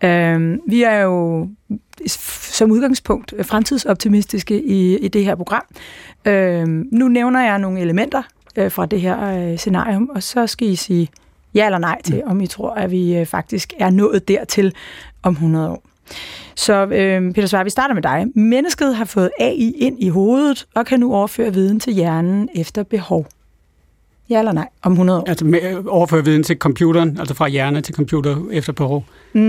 [0.04, 1.48] Øh, vi er jo
[2.06, 5.62] som udgangspunkt fremtidsoptimistiske i, i det her program.
[6.24, 8.22] Øh, nu nævner jeg nogle elementer
[8.56, 11.08] øh, fra det her øh, scenarium, og så skal I sige
[11.54, 12.30] ja eller nej til, mm.
[12.30, 14.74] om I tror, at vi øh, faktisk er nået dertil
[15.22, 15.82] om 100 år.
[16.54, 18.26] Så øh, Peter Svare, vi starter med dig.
[18.34, 22.82] Mennesket har fået AI ind i hovedet og kan nu overføre viden til hjernen efter
[22.82, 23.26] behov.
[24.30, 25.24] Ja eller nej, om 100 år?
[25.28, 29.04] Altså med, overføre viden til computeren, altså fra hjerne til computer efter behov?
[29.32, 29.40] Mm,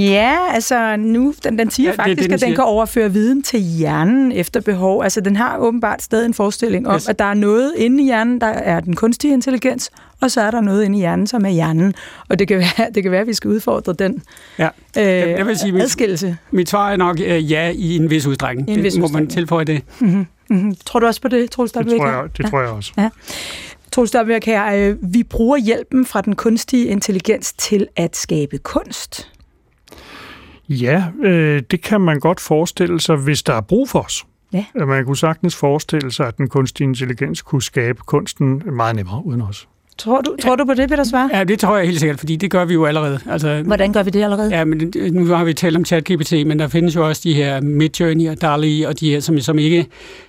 [0.00, 2.56] ja, altså nu, den, den siger ja, faktisk, det, det, den at den siger.
[2.56, 5.02] kan overføre viden til hjernen efter behov.
[5.02, 7.08] Altså den har åbenbart stadig en forestilling om, yes.
[7.08, 10.50] at der er noget inde i hjernen, der er den kunstige intelligens, og så er
[10.50, 11.94] der noget inde i hjernen, som er hjernen.
[12.28, 14.22] Og det kan være, det kan være at vi skal udfordre den
[14.58, 14.68] ja.
[14.98, 16.26] øh, jeg vil sige, adskillelse.
[16.26, 18.70] Mit, mit svar er nok øh, ja i en vis udstrækning.
[18.70, 19.28] I en vis det, må udstrækning.
[19.28, 19.82] man tilføje det.
[19.98, 20.26] Mm-hmm.
[20.48, 20.74] Mm-hmm.
[20.86, 22.48] Tror du også på det, Troels Det, tror jeg, det ja.
[22.48, 22.92] tror jeg også.
[22.98, 23.08] Ja.
[23.92, 24.12] Troels
[24.44, 29.31] her, øh, vi bruger hjælpen fra den kunstige intelligens til at skabe kunst.
[30.68, 34.26] Ja, øh, det kan man godt forestille sig, hvis der er brug for os.
[34.52, 34.64] Ja.
[34.74, 39.42] Man kunne sagtens forestille sig, at den kunstige intelligens kunne skabe kunsten meget nemmere uden
[39.42, 39.68] os.
[39.98, 41.30] Tror du, tror du på det, Peter Svar?
[41.32, 43.20] Ja, det tror jeg helt sikkert, fordi det gør vi jo allerede.
[43.30, 44.56] Altså, Hvordan gør vi det allerede?
[44.56, 47.60] Ja, men nu har vi talt om ChatGPT, men der findes jo også de her
[47.60, 49.86] Midjourney og DALI, og de her, som, som ikke...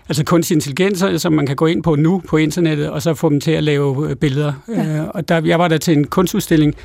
[0.09, 3.29] Altså kunstig intelligens, som man kan gå ind på nu på internettet, og så få
[3.29, 4.53] dem til at lave øh, billeder.
[4.67, 4.97] Ja.
[4.97, 6.75] Øh, og der, jeg var der til en kunstudstilling,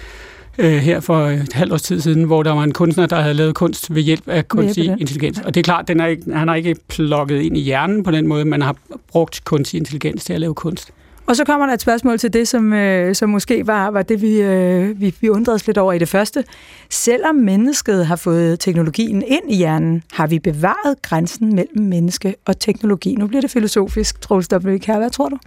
[0.59, 3.35] øh, her for et halvt års tid siden, hvor der var en kunstner, der havde
[3.35, 5.41] lavet kunst ved hjælp af kunstig intelligens.
[5.41, 8.11] Og det er klart, den er ikke, han har ikke plukket ind i hjernen på
[8.11, 8.77] den måde, man har
[9.09, 10.93] brugt kunstig intelligens til at lave kunst.
[11.27, 14.23] Og så kommer der et spørgsmål til det, som, øh, som måske var, var det,
[14.23, 16.45] vi, øh, vi, vi undrede os lidt over i det første.
[16.91, 22.59] Selvom mennesket har fået teknologien ind i hjernen, har vi bevaret grænsen mellem menneske og
[22.59, 23.15] teknologi.
[23.15, 24.79] Nu bliver det filosofisk, Troels W.
[24.79, 24.99] Kær.
[24.99, 25.39] Hvad tror du?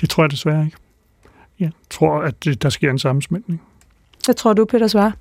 [0.00, 0.76] Det tror jeg desværre ikke.
[1.60, 3.62] Jeg tror, at der sker en sammensmeltning.
[4.24, 5.12] Hvad tror du, Peter Svar?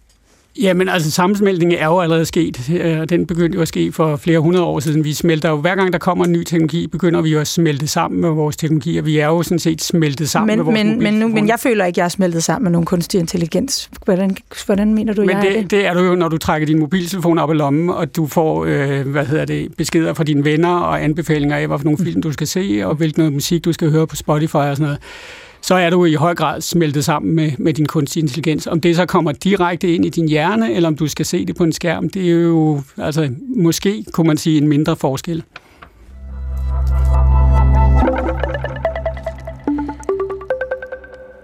[0.61, 4.39] Jamen altså sammensmeltningen er jo allerede sket, øh, den begyndte jo at ske for flere
[4.39, 5.03] hundrede år siden.
[5.03, 7.87] Vi smelter jo, hver gang der kommer en ny teknologi, begynder vi jo at smelte
[7.87, 10.85] sammen med vores teknologi, og vi er jo sådan set smeltet sammen men, med vores
[10.85, 13.89] men, men, nu, men jeg føler ikke, jeg er smeltet sammen med nogen kunstig intelligens.
[14.05, 15.71] Hvordan, hvordan mener du, men jeg det, er det?
[15.71, 18.65] det er du jo, når du trækker din mobiltelefon op i lommen, og du får
[18.65, 22.31] øh, hvad hedder det, beskeder fra dine venner og anbefalinger af, for nogle film du
[22.31, 24.99] skal se, og hvilken musik du skal høre på Spotify og sådan noget
[25.61, 28.67] så er du i høj grad smeltet sammen med, med din kunstig intelligens.
[28.67, 31.55] Om det så kommer direkte ind i din hjerne, eller om du skal se det
[31.55, 35.43] på en skærm, det er jo, altså, måske kunne man sige, en mindre forskel.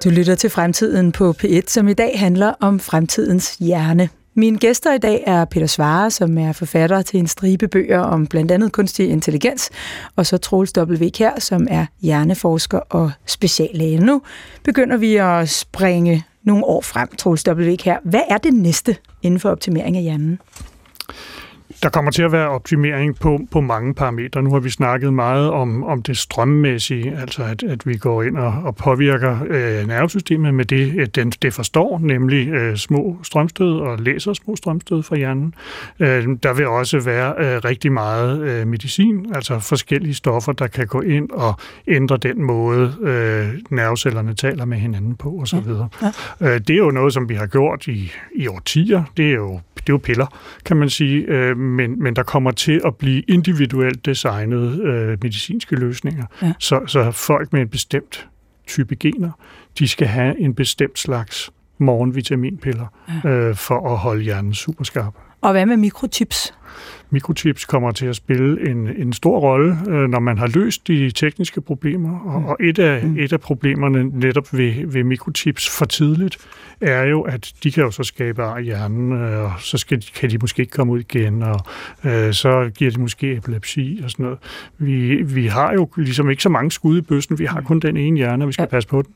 [0.04, 4.10] Du lytter til Fremtiden på P1, som i dag handler om fremtidens hjerne.
[4.40, 8.28] Mine gæster i dag er Peter Svare, som er forfatter til en stribe bøger om
[8.28, 9.70] blandt andet kunstig intelligens,
[10.16, 11.10] og så Troels W.
[11.10, 14.00] Kær, som er hjerneforsker og speciallæge.
[14.00, 14.22] Nu
[14.64, 17.76] begynder vi at springe nogle år frem, Troels W.
[17.76, 17.98] Kær.
[18.04, 20.40] Hvad er det næste inden for optimering af hjernen?
[21.84, 24.44] Der kommer til at være optimering på, på mange parametre.
[24.44, 28.38] Nu har vi snakket meget om, om det strømmæssige, altså at, at vi går ind
[28.38, 33.80] og, og påvirker øh, nervesystemet med det, øh, den, det forstår, nemlig øh, små strømstød
[33.80, 35.54] og læser små strømstød fra hjernen.
[36.00, 40.88] Øh, der vil også være øh, rigtig meget øh, medicin, altså forskellige stoffer, der kan
[40.88, 41.54] gå ind og
[41.88, 45.58] ændre den måde, øh, nervecellerne taler med hinanden på osv.
[45.58, 46.08] Ja.
[46.42, 46.54] Ja.
[46.54, 49.04] Øh, det er jo noget, som vi har gjort i, i årtier.
[49.18, 51.22] Det er jo, det er jo piller, kan man sige.
[51.22, 56.26] Øh, men, men der kommer til at blive individuelt designede øh, medicinske løsninger.
[56.42, 56.54] Ja.
[56.60, 58.28] Så, så folk med en bestemt
[58.68, 59.32] type gener,
[59.80, 62.86] de skal have en bestemt slags morgenvitaminpiller
[63.24, 63.30] ja.
[63.30, 65.14] øh, for at holde hjernen super skarp.
[65.42, 66.54] Og hvad med mikrochips?
[67.10, 71.12] Mikrochips kommer til at spille en, en stor rolle, øh, når man har løst de
[71.12, 72.20] tekniske problemer.
[72.20, 73.18] Og, og et, af, mm.
[73.20, 76.38] et af problemerne netop ved, ved mikrochips for tidligt,
[76.82, 80.04] er jo, at de kan jo så skabe ar i hjernen, øh, og så skal,
[80.16, 81.60] kan de måske ikke komme ud igen, og
[82.04, 84.40] øh, så giver det måske epilepsi og sådan noget.
[84.78, 87.98] Vi, vi har jo ligesom ikke så mange skud i bøssen, vi har kun den
[87.98, 88.68] ene hjerne, og vi skal ja.
[88.68, 89.14] passe på den.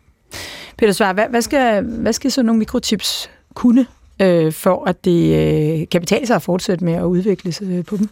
[0.78, 3.86] Peter Svar, hvad, hvad, skal, hvad skal så nogle mikrochips kunne,
[4.21, 7.86] øh, for at det øh, kan betale sig at fortsætte med at udvikle sig øh,
[7.86, 8.10] på dem?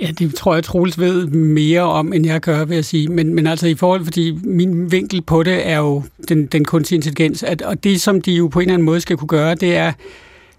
[0.00, 3.08] Ja, det tror jeg, Troels ved mere om, end jeg gør, vil jeg sige.
[3.08, 6.96] Men, men altså i forhold, fordi min vinkel på det er jo den, den kunstige
[6.96, 9.54] intelligens, at, og det, som de jo på en eller anden måde skal kunne gøre,
[9.54, 9.92] det er,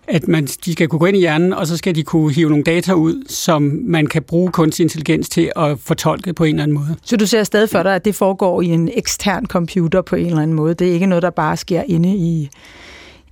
[0.08, 2.50] at man, de skal kunne gå ind i hjernen, og så skal de kunne hive
[2.50, 6.64] nogle data ud, som man kan bruge kunstig intelligens til at fortolke på en eller
[6.64, 6.96] anden måde.
[7.04, 10.26] Så du ser stadig for dig, at det foregår i en ekstern computer på en
[10.26, 10.74] eller anden måde?
[10.74, 12.50] Det er ikke noget, der bare sker inde i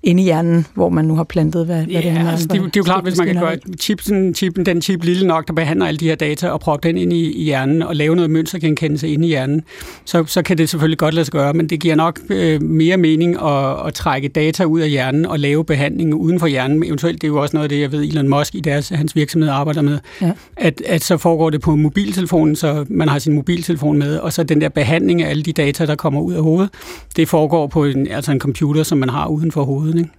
[0.03, 2.29] inde i hjernen, hvor man nu har plantet, hvad, hvad det er.
[2.29, 5.27] Altså, det, det er jo klart, hvis man kan gøre chipsen, chipen, den chip lille
[5.27, 7.95] nok, der behandler alle de her data, og proppe den ind i, i hjernen, og
[7.95, 9.63] lave noget mønstergenkendelse inde i hjernen,
[10.05, 12.97] så, så kan det selvfølgelig godt lade sig gøre, men det giver nok øh, mere
[12.97, 16.83] mening at, at trække data ud af hjernen og lave behandling uden for hjernen.
[16.83, 19.15] Eventuelt, det er jo også noget af det, jeg ved, Elon Musk i deres, hans
[19.15, 20.31] virksomhed arbejder med, ja.
[20.57, 24.43] at, at så foregår det på mobiltelefonen, så man har sin mobiltelefon med, og så
[24.43, 26.69] den der behandling af alle de data, der kommer ud af hovedet,
[27.15, 30.09] det foregår på en, altså en computer, som man har uden for hovedet ikke?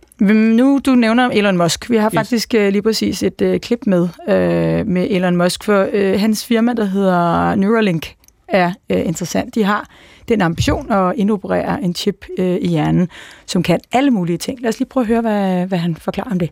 [0.57, 1.91] Nu du nævner Elon Musk.
[1.91, 2.15] Vi har yes.
[2.15, 6.47] faktisk uh, lige præcis et uh, klip med uh, med Elon Musk, for uh, hans
[6.47, 8.15] firma, der hedder Neuralink,
[8.49, 9.55] er uh, interessant.
[9.55, 9.89] De har
[10.29, 13.09] den ambition at indoperere en chip uh, i hjernen,
[13.47, 14.61] som kan alle mulige ting.
[14.63, 16.51] Lad os lige prøve at høre, hvad, hvad han forklarer om det.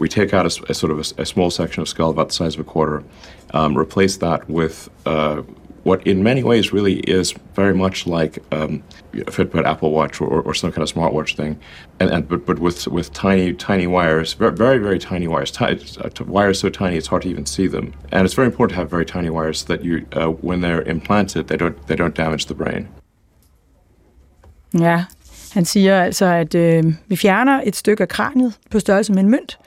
[0.00, 2.44] We take out a, a sort of a, a small section of skull about the
[2.44, 2.98] size of a quarter,
[3.54, 5.38] um, replace that with uh,
[5.88, 8.82] what in many ways really is very much like um,
[9.14, 11.58] a Fitbit, Apple Watch, or, or some kind of smartwatch thing,
[11.98, 16.60] and, and but but with with tiny tiny wires, very very, tiny wires, uh, wires
[16.60, 19.06] so tiny it's hard to even see them, and it's very important to have very
[19.06, 22.54] tiny wires so that you uh, when they're implanted they don't they don't damage the
[22.54, 22.86] brain.
[24.72, 25.06] Ja,
[25.52, 29.30] Han siger altså, at øh, vi fjerner et stykke af kraniet på størrelse med en
[29.30, 29.58] mønt,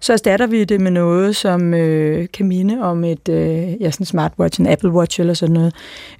[0.00, 4.06] så erstatter vi det med noget, som øh, kan minde om et øh, ja, sådan
[4.06, 5.74] smartwatch, en Apple Watch eller sådan noget,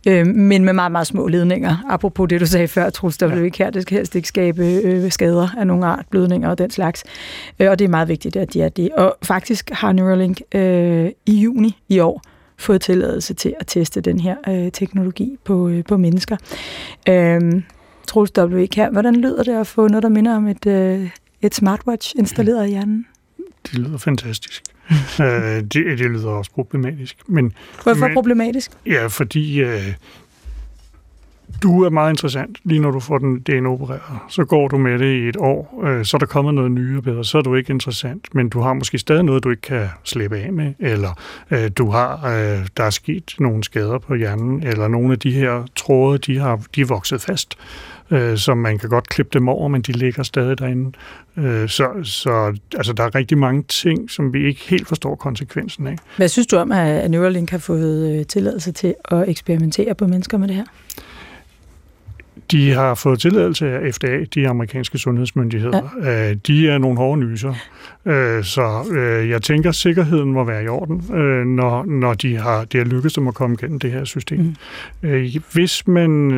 [0.06, 1.76] øh, men med meget, meget små ledninger.
[1.88, 3.42] Apropos det, du sagde før, Troels, der ja.
[3.42, 6.70] ikke her, det skal helst ikke skabe øh, skader af nogle art, blødninger og den
[6.70, 7.04] slags.
[7.58, 8.90] Øh, og det er meget vigtigt, at de er det.
[8.92, 12.22] Og faktisk har Neuralink øh, i juni i år
[12.58, 16.36] fået tilladelse til at teste den her øh, teknologi på, øh, på mennesker.
[17.08, 17.62] Øh,
[18.08, 18.66] Troels W.
[18.66, 21.10] Kær, hvordan lyder det at få noget, der minder om et, øh,
[21.42, 23.06] et smartwatch installeret i hjernen?
[23.66, 24.62] Det lyder fantastisk.
[25.20, 25.26] øh,
[25.62, 27.16] det, det lyder også problematisk.
[27.26, 28.70] Men, Hvorfor men, problematisk?
[28.86, 29.94] Ja, fordi øh,
[31.62, 34.18] du er meget interessant, lige når du får den DNA opereret.
[34.28, 36.96] Så går du med det i et år, øh, så er der kommet noget nye
[36.96, 39.62] og bedre, så er du ikke interessant, men du har måske stadig noget, du ikke
[39.62, 44.14] kan slippe af med, eller øh, du har, øh, der er sket nogle skader på
[44.14, 47.58] hjernen, eller nogle af de her tråde, de, har, de er vokset fast,
[48.10, 50.92] øh, så man kan godt klippe dem over, men de ligger stadig derinde.
[51.36, 55.86] Øh, så så altså, der er rigtig mange ting, som vi ikke helt forstår konsekvensen
[55.86, 55.96] af.
[56.16, 60.38] Hvad synes du om, at Neuralink har fået øh, tilladelse til at eksperimentere på mennesker
[60.38, 60.64] med det her?
[62.50, 65.88] De har fået tilladelse af FDA, de amerikanske sundhedsmyndigheder.
[66.02, 66.30] Ja.
[66.30, 67.54] Øh, de er nogle hårde nyser.
[68.08, 71.04] Øh, så øh, jeg tænker, at sikkerheden må være i orden,
[71.56, 74.54] når, når de har, det har lykkedes dem at komme igennem det her system.
[75.00, 75.42] Mm.
[75.52, 76.30] Hvis man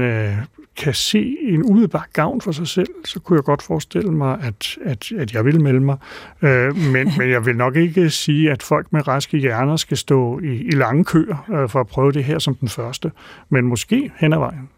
[0.76, 4.78] kan se en umiddelbar gavn for sig selv, så kunne jeg godt forestille mig, at,
[4.84, 5.96] at, at jeg vil melde mig.
[6.42, 10.40] Øh, men, men jeg vil nok ikke sige, at folk med raske hjerner skal stå
[10.40, 13.10] i, i lange køer øh, for at prøve det her som den første.
[13.48, 14.68] Men måske hen ad vejen.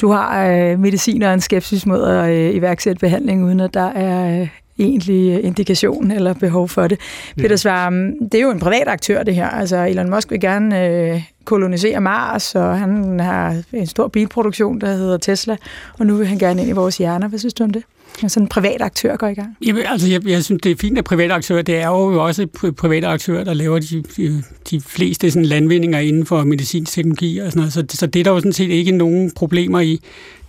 [0.00, 3.86] Du har øh, medicin og en skepsis mod at øh, iværksætte behandling, uden at der
[3.86, 6.98] er øh, egentlig indikation eller behov for det.
[7.36, 7.42] Ja.
[7.42, 9.48] Peter Svarm, det er jo en privat aktør, det her.
[9.48, 14.86] Altså, Elon Musk vil gerne øh, kolonisere Mars, og han har en stor bilproduktion, der
[14.86, 15.56] hedder Tesla,
[15.98, 17.28] og nu vil han gerne ind i vores hjerner.
[17.28, 17.82] Hvad synes du om det?
[18.28, 19.56] sådan en privat aktør går i gang?
[19.66, 22.46] Jamen, altså, jeg, jeg synes, det er fint, at private aktører, det er jo også
[22.76, 27.52] private aktører, der laver de, de, de fleste sådan, landvindinger inden for medicinsk teknologi og
[27.52, 30.00] sådan noget, så, så det er der jo sådan set ikke nogen problemer i.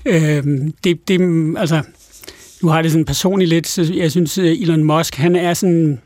[0.05, 0.43] Øh,
[0.83, 1.21] det, det,
[1.57, 1.81] altså,
[2.63, 5.99] nu har det sådan personligt lidt, så jeg synes, Elon Musk, han er sådan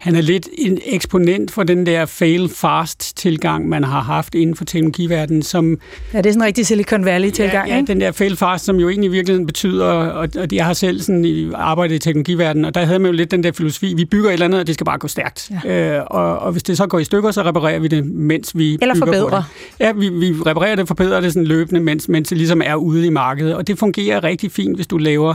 [0.00, 5.42] han er lidt en eksponent for den der fail-fast-tilgang, man har haft inden for teknologiverdenen.
[5.42, 5.78] Som,
[6.12, 8.88] ja, det er sådan en rigtig Silicon Valley-tilgang, ja, ja, den der fail-fast, som jo
[8.88, 12.84] egentlig i virkeligheden betyder, og, og jeg har selv sådan arbejdet i teknologiverdenen, og der
[12.84, 14.84] havde man jo lidt den der filosofi, vi bygger et eller andet, og det skal
[14.84, 15.50] bare gå stærkt.
[15.64, 15.98] Ja.
[15.98, 18.78] Øh, og, og hvis det så går i stykker, så reparerer vi det, mens vi
[18.82, 19.42] Eller forbedrer.
[19.80, 23.06] Ja, vi, vi reparerer det, forbedrer det sådan løbende, mens, mens det ligesom er ude
[23.06, 23.54] i markedet.
[23.54, 25.34] Og det fungerer rigtig fint, hvis du laver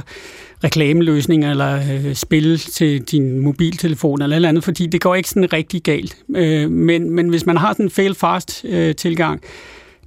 [0.63, 5.53] reklameløsninger eller øh, spil til din mobiltelefon eller eller andet, fordi det går ikke sådan
[5.53, 6.17] rigtig galt.
[6.35, 9.41] Øh, men, men hvis man har sådan en fail-fast øh, tilgang,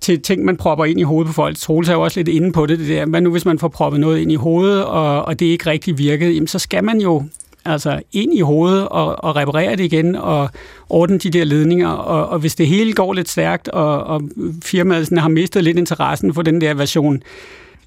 [0.00, 1.56] til ting, man propper ind i hovedet på folk.
[1.56, 3.06] Troels er jo også lidt inde på det, det der.
[3.06, 5.98] Hvad nu, hvis man får proppet noget ind i hovedet, og, og det ikke rigtig
[5.98, 6.32] virkede?
[6.32, 7.24] Jamen, så skal man jo
[7.64, 10.50] altså ind i hovedet og, og reparere det igen og
[10.88, 11.88] ordne de der ledninger.
[11.88, 14.22] Og, og hvis det hele går lidt stærkt, og, og
[14.64, 17.22] firmaet sådan har mistet lidt interessen for den der version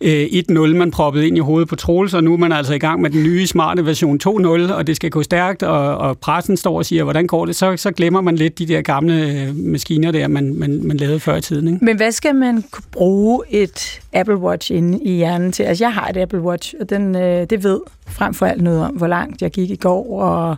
[0.04, 2.80] Øh, 1.0, man proppede ind i hovedet på Troels, og nu er man altså i
[2.80, 6.58] gang med den nye smarte version 2.0, og det skal gå stærkt, og, og pressen
[6.58, 9.56] står og siger, hvordan går det, så, så glemmer man lidt de der gamle øh,
[9.56, 11.68] maskiner der, man, man, man lavede før i tiden.
[11.68, 11.86] Ikke?
[11.86, 15.64] Men hvad skal man bruge et Apple Watch inde i hjernen til?
[15.64, 18.84] Altså, jeg har et Apple Watch, og den, øh, det ved frem for alt noget
[18.84, 20.56] om, hvor langt jeg gik i går, og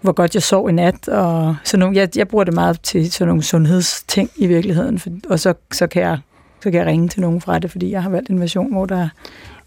[0.00, 3.12] hvor godt jeg sov i nat, og sådan nogle, jeg, jeg bruger det meget til
[3.12, 6.18] sådan nogle sundhedsting i virkeligheden, for, og så, så kan jeg
[6.62, 8.86] så kan jeg ringe til nogen fra det, fordi jeg har valgt en version, hvor
[8.86, 9.08] der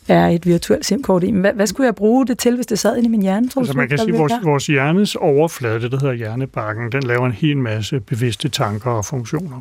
[0.07, 1.31] er et virtuelt SIM-kort i.
[1.31, 3.49] Men hvad, hvad skulle jeg bruge det til, hvis det sad inde i min hjerne?
[3.49, 7.03] Tror altså man kan sige, at vores, vores hjernes overflade, det der hedder hjernebakken, den
[7.03, 9.59] laver en hel masse bevidste tanker og funktioner.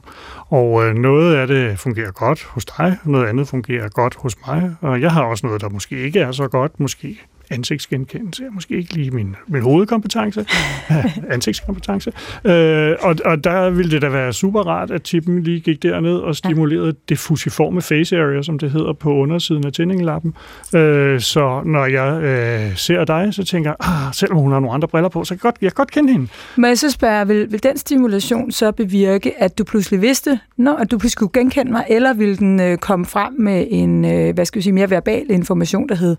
[0.49, 4.77] Og øh, noget af det fungerer godt hos dig, noget andet fungerer godt hos mig,
[4.81, 7.21] og jeg har også noget, der måske ikke er så godt, måske
[7.53, 10.47] ansigtsgenkendelse er måske ikke lige min, min hovedkompetence,
[11.35, 12.13] ansigtskompetence.
[12.45, 16.17] Øh, og, og der ville det da være super rart, at tippen lige gik derned
[16.17, 16.93] og stimulerede ja.
[17.09, 20.35] det fusiforme face area, som det hedder på undersiden af tændinglappen.
[20.75, 24.75] Øh, så når jeg øh, ser dig, så tænker jeg, ah, selvom hun har nogle
[24.75, 26.29] andre briller på, så kan jeg godt, jeg kan godt kende hende.
[26.57, 30.73] Men jeg så spørge, vil, vil den stimulation så bevirke, at du pludselig vidste, når
[30.73, 34.35] at du pludselig skulle genkende mig, eller vil den øh, komme frem med en, øh,
[34.35, 36.17] hvad skal vi sige, mere verbal information, der hed,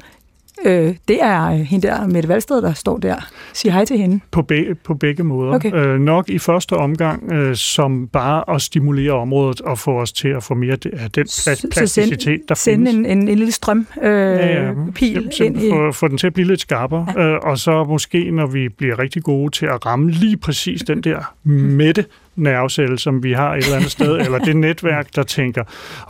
[0.66, 3.16] Øh, det er hende der, Mette Valsted, der står der.
[3.54, 4.20] Sig hej til hende.
[4.32, 5.54] På, be- på begge måder.
[5.54, 5.74] Okay.
[5.74, 10.28] Øh, nok i første omgang øh, som bare at stimulere området og få os til
[10.28, 11.28] at få mere af den
[11.72, 12.96] plasticitet, der send findes.
[12.96, 14.72] en, en, en lille strøm øh, ja, ja.
[14.96, 15.70] pil ind i...
[15.70, 17.08] Få, få den til at blive lidt skarpere.
[17.16, 17.22] Ja.
[17.22, 21.02] Øh, og så måske, når vi bliver rigtig gode til at ramme lige præcis den
[21.02, 25.63] der mætte nervecelle, som vi har et eller andet sted, eller det netværk, der tænker,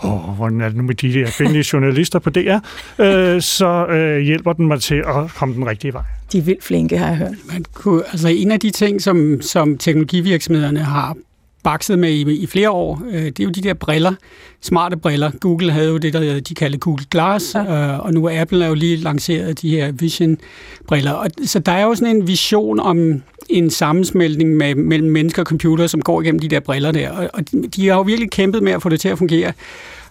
[0.04, 2.58] åh, hvordan er det nu med de der kvindelige journalister på DR,
[3.00, 6.04] øh, så øh, hjælper den mig til at komme den rigtige vej.
[6.32, 7.36] De er vildt flinke, har jeg hørt.
[7.54, 11.16] Man kunne, altså en af de ting, som, som teknologivirksomhederne har
[11.64, 14.14] bakset med i, i flere år, øh, det er jo de der briller,
[14.62, 15.32] smarte briller.
[15.40, 17.94] Google havde jo det, der de kalder Google Glass, ja.
[17.94, 21.12] øh, og nu er Apple er jo lige lanceret de her Vision-briller.
[21.12, 25.46] Og, så der er jo sådan en vision om en sammensmeltning med, mellem mennesker og
[25.46, 27.10] computer, som går igennem de der briller der.
[27.10, 27.44] Og, og
[27.76, 29.54] de har jo virkelig kæmpet med at få det til at fungere.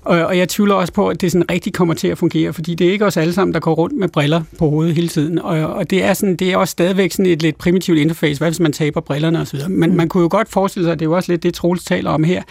[0.05, 2.75] Og, og jeg tvivler også på, at det sådan rigtig kommer til at fungere, fordi
[2.75, 5.39] det er ikke os alle sammen, der går rundt med briller på hovedet hele tiden.
[5.39, 8.39] Og, og det, er sådan, det er også stadigvæk sådan et lidt primitivt interface.
[8.39, 9.61] Hvad hvis man taber brillerne osv.?
[9.69, 9.97] Men mm.
[9.97, 12.11] man kunne jo godt forestille sig, at det er jo også lidt det, Troels taler
[12.11, 12.43] om her,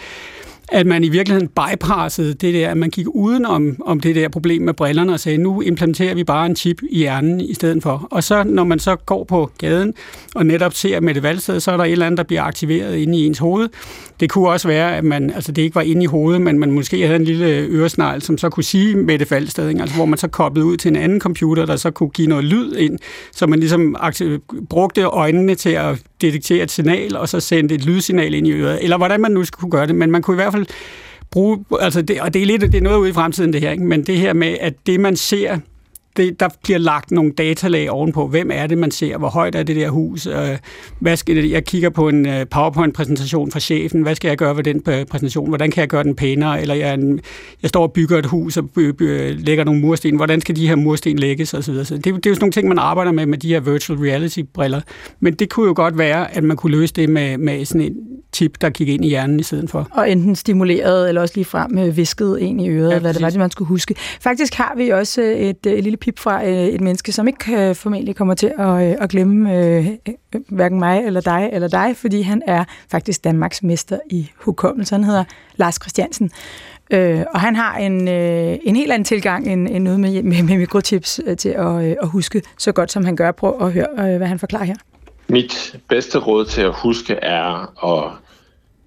[0.72, 4.28] at man i virkeligheden bypassede det der, at man gik uden om, om det der
[4.28, 7.82] problem med brillerne og sagde, nu implementerer vi bare en chip i hjernen i stedet
[7.82, 8.08] for.
[8.10, 9.94] Og så, når man så går på gaden
[10.34, 12.96] og netop ser med det valgsted, så er der et eller andet, der bliver aktiveret
[12.96, 13.68] inde i ens hoved.
[14.22, 16.70] Det kunne også være, at man, altså det ikke var inde i hovedet, men man
[16.70, 19.80] måske havde en lille øresnegl, som så kunne sige med det ikke?
[19.80, 22.44] altså hvor man så koblede ud til en anden computer, der så kunne give noget
[22.44, 22.98] lyd ind,
[23.32, 23.96] så man ligesom
[24.70, 28.84] brugte øjnene til at detektere et signal, og så sendte et lydsignal ind i øret,
[28.84, 30.66] eller hvordan man nu skulle gøre det, men man kunne i hvert fald
[31.30, 33.70] bruge, altså det, og det er, lidt, det er noget ude i fremtiden det her,
[33.70, 33.84] ikke?
[33.84, 35.58] men det her med, at det man ser,
[36.16, 38.26] det, der bliver lagt nogle datalag ovenpå.
[38.26, 39.18] Hvem er det, man ser?
[39.18, 40.26] Hvor højt er det der hus?
[40.26, 40.58] Øh,
[40.98, 44.02] hvad skal det, jeg kigger på en øh, PowerPoint-præsentation fra chefen.
[44.02, 45.48] Hvad skal jeg gøre ved den øh, præsentation?
[45.48, 46.60] Hvordan kan jeg gøre den pænere?
[46.60, 46.98] Eller jeg,
[47.62, 50.16] jeg står og bygger et hus og lægger nogle mursten.
[50.16, 51.54] Hvordan skal de her mursten lægges?
[51.54, 51.84] Og så videre.
[51.84, 53.98] Så det, det er jo sådan nogle ting, man arbejder med med de her virtual
[53.98, 54.80] reality-briller.
[55.20, 57.96] Men det kunne jo godt være, at man kunne løse det med, med sådan en
[58.34, 59.88] chip, der kigger ind i hjernen i stedet for.
[59.90, 63.22] Og enten stimuleret, eller også lige frem med visket ind i øret, ja, hvad det
[63.22, 63.94] var, det man skulle huske.
[64.20, 67.74] Faktisk har vi også et, et lille pip fra øh, et menneske, som ikke øh,
[67.74, 71.96] formentlig kommer til at, øh, at glemme øh, øh, hverken mig eller dig eller dig,
[71.96, 74.94] fordi han er faktisk Danmarks mester i hukommelse.
[74.94, 75.24] Han hedder
[75.56, 76.30] Lars Christiansen.
[76.90, 80.42] Øh, og han har en, øh, en helt anden tilgang end, end noget med, med,
[80.42, 83.32] med mikrochips øh, til at, øh, at huske så godt, som han gør.
[83.32, 84.76] Prøv at høre, øh, hvad han forklarer her.
[85.28, 88.12] Mit bedste råd til at huske er at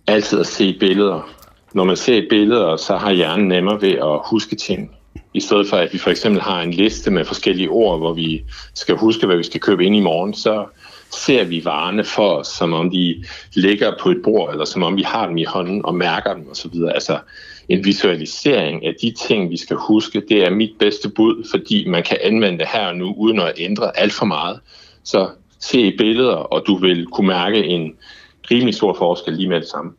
[0.08, 1.30] altid at se billeder.
[1.73, 4.91] Når man ser billeder, så har hjernen nemmere ved at huske ting.
[5.35, 8.43] I stedet for, at vi for eksempel har en liste med forskellige ord, hvor vi
[8.73, 10.65] skal huske, hvad vi skal købe ind i morgen, så
[11.11, 14.97] ser vi varerne for os, som om de ligger på et bord, eller som om
[14.97, 16.71] vi har dem i hånden og mærker dem osv.
[16.93, 17.19] Altså
[17.69, 22.03] en visualisering af de ting, vi skal huske, det er mit bedste bud, fordi man
[22.03, 24.59] kan anvende det her og nu, uden at ændre alt for meget.
[25.03, 27.93] Så se billeder, og du vil kunne mærke en
[28.51, 29.91] rimelig stor forskel lige med det samme.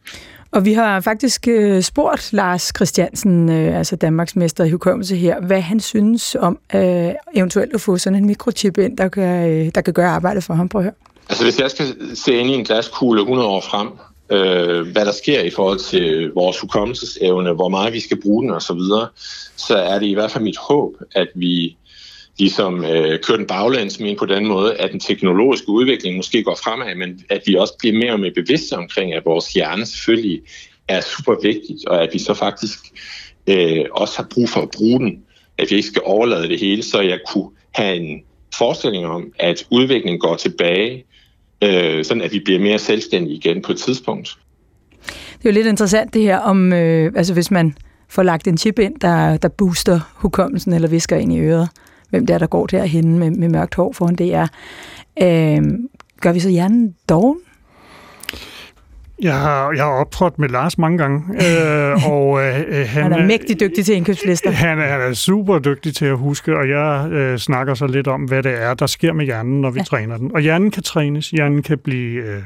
[0.50, 5.40] Og vi har faktisk øh, spurgt Lars Christiansen, øh, altså Danmarks mester i hukommelse her,
[5.40, 9.70] hvad han synes om øh, eventuelt at få sådan en mikrochip ind, der kan, øh,
[9.74, 10.68] der kan gøre arbejdet for ham.
[10.68, 10.94] Prøv at høre.
[11.28, 13.88] Altså hvis jeg skal se ind i en glaskugle 100 år frem,
[14.30, 18.50] øh, hvad der sker i forhold til vores hukommelsesevne, hvor meget vi skal bruge den
[18.50, 19.06] osv., så,
[19.56, 21.76] så er det i hvert fald mit håb, at vi
[22.38, 26.58] ligesom øh, kører den baglæns men på den måde, at den teknologiske udvikling måske går
[26.64, 30.40] fremad, men at vi også bliver mere og mere bevidste omkring, at vores hjerne selvfølgelig
[30.88, 32.78] er super vigtigt, og at vi så faktisk
[33.46, 35.18] øh, også har brug for at bruge den,
[35.58, 38.22] at vi ikke skal overlade det hele, så jeg kunne have en
[38.58, 41.04] forestilling om, at udviklingen går tilbage,
[41.62, 44.38] øh, sådan at vi bliver mere selvstændige igen på et tidspunkt.
[45.38, 47.74] Det er jo lidt interessant det her om, øh, altså hvis man
[48.08, 51.68] får lagt en chip ind, der, der booster hukommelsen eller visker ind i øret,
[52.16, 54.46] hvem det er, der går derhen med, med mørkt hår foran det er.
[55.22, 55.62] Øh,
[56.20, 57.38] gør vi så hjernen doven?
[59.22, 63.26] Jeg har, jeg har optrådt med Lars mange gange, øh, og øh, han, han er
[63.26, 64.50] mægtig dygtig til indkøbslister.
[64.50, 68.06] Han er, han er super dygtig til at huske, og jeg øh, snakker så lidt
[68.06, 69.84] om, hvad det er, der sker med hjernen, når vi ja.
[69.84, 70.30] træner den.
[70.34, 72.42] Og hjernen kan trænes, hjernen kan blive øh,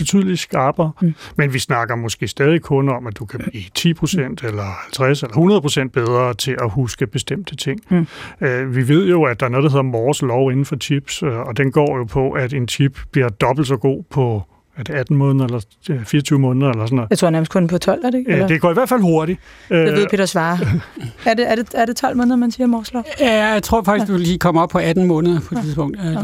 [0.00, 1.14] betydeligt skarpere, mm.
[1.36, 4.48] men vi snakker måske stadig kun om, at du kan blive 10 procent, mm.
[4.48, 7.80] eller 50 eller 100 procent bedre til at huske bestemte ting.
[7.90, 8.06] Mm.
[8.40, 11.22] Uh, vi ved jo, at der er noget, der hedder Mors lov inden for chips,
[11.22, 14.42] uh, og den går jo på, at en chip bliver dobbelt så god på
[14.80, 17.10] er det 18 måneder eller 24 måneder eller sådan noget.
[17.10, 18.30] Jeg tror nærmest kun på 12, er det ikke?
[18.30, 18.46] Eller?
[18.46, 19.40] Det går i hvert fald hurtigt.
[19.68, 20.58] Det ved Peter Svare.
[21.26, 23.04] er, det, er, det, er det 12 måneder, man siger Morslov?
[23.20, 24.14] Ja, jeg tror faktisk, ja.
[24.14, 25.98] du lige kommer op på 18 måneder på et tidspunkt.
[26.04, 26.10] Ja.
[26.10, 26.18] Ja.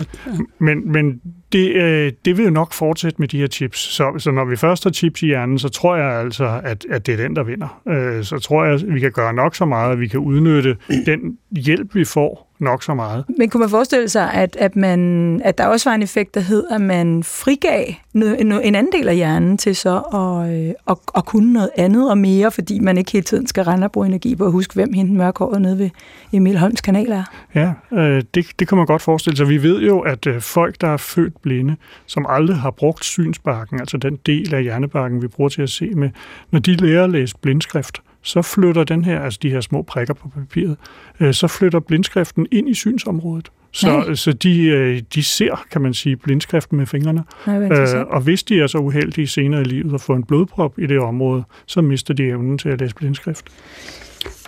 [0.58, 1.20] Men, men
[1.52, 3.78] det, øh, det vil jo nok fortsætte med de her chips.
[3.78, 7.06] Så, så når vi først har chips i hjernen, så tror jeg altså, at, at
[7.06, 7.80] det er den, der vinder.
[7.88, 10.76] Øh, så tror jeg, at vi kan gøre nok så meget, at vi kan udnytte
[11.06, 13.24] den hjælp, vi får, nok så meget.
[13.38, 16.40] Men kunne man forestille sig, at, at, man, at der også var en effekt, der
[16.40, 20.96] hed, at man frigav en, en anden del af hjernen til så at, øh, at,
[21.16, 24.06] at kunne noget andet og mere, fordi man ikke hele tiden skal rende og bruge
[24.06, 25.90] energi på at huske, hvem hende mørkhåret nede ved
[26.32, 27.24] Emil Holms kanal er?
[27.54, 29.48] Ja, øh, det, det kan man godt forestille sig.
[29.48, 33.80] Vi ved jo, at øh, folk, der er født blinde, som aldrig har brugt synsbarken,
[33.80, 36.10] altså den del af hjernebarken, vi bruger til at se med,
[36.50, 40.14] når de lærer at læse blindskrift, så flytter den her, altså de her små prikker
[40.14, 40.76] på papiret,
[41.20, 43.50] øh, så flytter blindskriften ind i synsområdet.
[43.76, 47.24] Så, så de, øh, de ser, kan man sige, blindskriften med fingrene.
[47.46, 50.86] Nej, og hvis de er så uheldige senere i livet at få en blodprop i
[50.86, 53.44] det område, så mister de evnen til at læse blindskrift.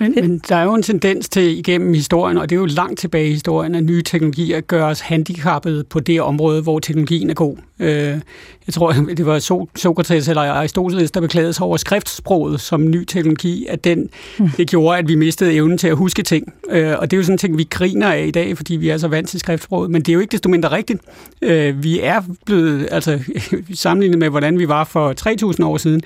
[0.01, 2.99] Men, men der er jo en tendens til igennem historien, og det er jo langt
[2.99, 7.35] tilbage i historien, at nye teknologier gør os handicappede på det område, hvor teknologien er
[7.35, 7.57] god.
[7.81, 8.21] Øh,
[8.67, 9.39] jeg tror, det var
[9.75, 14.49] Sokrates eller Aristoteles, der beklagede sig over skriftsproget som ny teknologi, at den, mm.
[14.57, 16.53] det gjorde, at vi mistede evnen til at huske ting.
[16.71, 18.89] Øh, og det er jo sådan en ting, vi griner af i dag, fordi vi
[18.89, 21.01] er så vant til skriftsproget, men det er jo ikke desto mindre rigtigt.
[21.43, 23.19] Øh, vi er blevet, altså
[23.75, 25.15] sammenlignet med, hvordan vi var for
[25.59, 26.03] 3.000 år siden,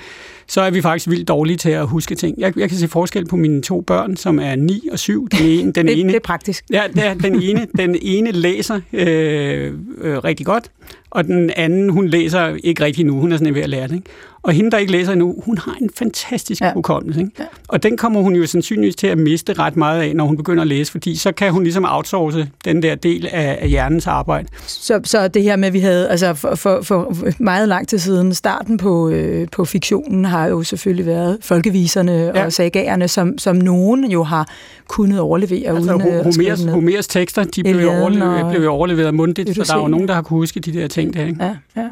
[0.46, 2.34] så er vi faktisk vildt dårlige til at huske ting.
[2.38, 5.28] Jeg, jeg kan se forskel på mine to børn, som er 9 og 7.
[5.28, 6.64] Den ene, den det, ene, det er praktisk.
[6.72, 10.70] Ja, det er, den, ene, den ene læser øh, øh, rigtig godt,
[11.14, 13.20] og den anden, hun læser ikke rigtig nu.
[13.20, 13.94] Hun er sådan ved at lære det.
[13.94, 14.10] Ikke?
[14.42, 16.72] Og hende, der ikke læser endnu, hun har en fantastisk ja.
[16.72, 17.20] hukommelse.
[17.20, 17.32] Ikke?
[17.38, 17.44] Ja.
[17.68, 20.62] Og den kommer hun jo sandsynligvis til at miste ret meget af, når hun begynder
[20.62, 24.48] at læse, fordi så kan hun ligesom outsource den der del af, af hjernens arbejde.
[24.66, 27.08] Så, så det her med, at vi havde altså for, for, for
[27.38, 32.44] meget lang tid siden, starten på, øh, på fiktionen har jo selvfølgelig været folkeviserne ja.
[32.44, 34.48] og sagagerne, som, som nogen jo har
[34.88, 39.62] kunnet overlevere altså, uden Homers, Homers tekster, de blev jo overleveret, blev overleveret mundtligt, så
[39.62, 41.26] der er jo nogen, der har kunne huske de der ting der.
[41.26, 41.44] Ikke?
[41.44, 41.88] Ja, ja.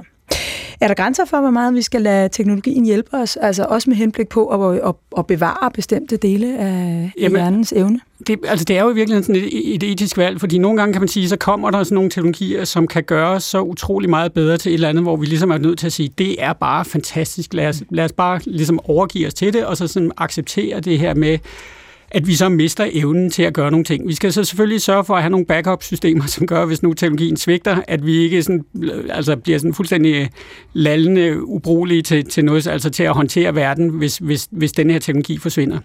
[0.81, 3.37] Er der grænser for, hvor meget vi skal lade teknologien hjælpe os?
[3.37, 8.01] Altså også med henblik på at, at, at bevare bestemte dele af Jamen, hjernens evne?
[8.27, 10.93] Det, altså det er jo i virkeligheden sådan et, et etisk valg, fordi nogle gange
[10.93, 14.11] kan man sige, så kommer der sådan nogle teknologier, som kan gøre os så utrolig
[14.11, 16.43] meget bedre til et eller andet, hvor vi ligesom er nødt til at sige, det
[16.43, 19.87] er bare fantastisk, lad os, lad os bare ligesom overgive os til det, og så
[19.87, 21.39] sådan acceptere det her med,
[22.11, 24.09] at vi så mister evnen til at gøre nogle ting.
[24.09, 27.37] Vi skal så selvfølgelig sørge for at have nogle backup-systemer, som gør, hvis nu teknologien
[27.37, 28.65] svigter, at vi ikke sådan,
[29.11, 30.29] altså bliver sådan fuldstændig øh,
[30.73, 34.99] lallende, ubrugelige til, til noget, altså til at håndtere verden, hvis, hvis, hvis den her
[34.99, 35.79] teknologi forsvinder.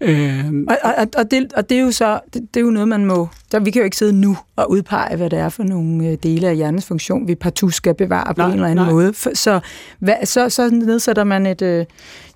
[0.00, 2.88] Øh, og, og, og, det, og det er jo så det, det er jo noget,
[2.88, 3.28] man må...
[3.52, 6.16] Der, vi kan jo ikke sidde nu og udpege, hvad det er for nogle øh,
[6.22, 8.92] dele af hjernens funktion, vi partout skal bevare på nej, en eller anden nej.
[8.92, 9.14] måde.
[9.34, 9.60] Så,
[9.98, 11.86] hvad, så, så nedsætter man et øh,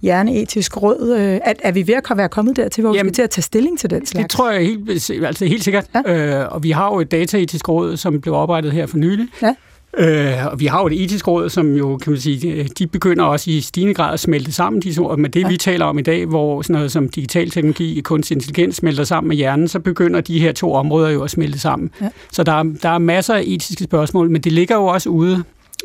[0.03, 1.17] hjerneetisk råd.
[1.19, 3.31] Øh, at, er vi ved at være kommet dertil, hvor Jamen, vi skal til at
[3.31, 4.23] tage stilling til den slags?
[4.23, 5.87] Det tror jeg helt, altså helt sikkert.
[6.07, 6.43] Ja.
[6.43, 9.29] Øh, og vi har jo et dataetisk råd, som blev oprettet her for nylig.
[9.43, 9.55] Ja
[9.99, 13.25] Øh, og vi har jo et etisk råd, som jo, kan man sige, de begynder
[13.25, 15.19] også i stigende grad at smelte sammen, de ord.
[15.19, 15.49] Men det, ja.
[15.49, 19.05] vi taler om i dag, hvor sådan noget som digital teknologi og kunstig intelligens smelter
[19.05, 21.91] sammen med hjernen, så begynder de her to områder jo at smelte sammen.
[22.01, 22.09] Ja.
[22.33, 25.43] Så der, der er masser af etiske spørgsmål, men det ligger jo også ude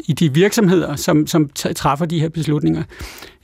[0.07, 2.84] i de virksomheder, som, som træffer de her beslutninger.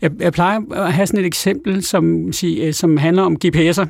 [0.01, 2.31] Jeg, jeg plejer at have sådan et eksempel, som,
[2.71, 3.85] som handler om GPS'er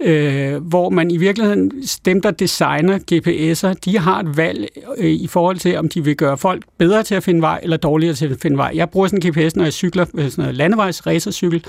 [0.00, 1.72] øh, hvor man i virkeligheden,
[2.04, 4.68] dem der designer GPS'er, de har et valg
[4.98, 7.76] øh, i forhold til, om de vil gøre folk bedre til at finde vej, eller
[7.76, 8.72] dårligere til at finde vej.
[8.74, 11.64] Jeg bruger sådan en GPS, når jeg cykler øh, sådan noget landevejs racercykel,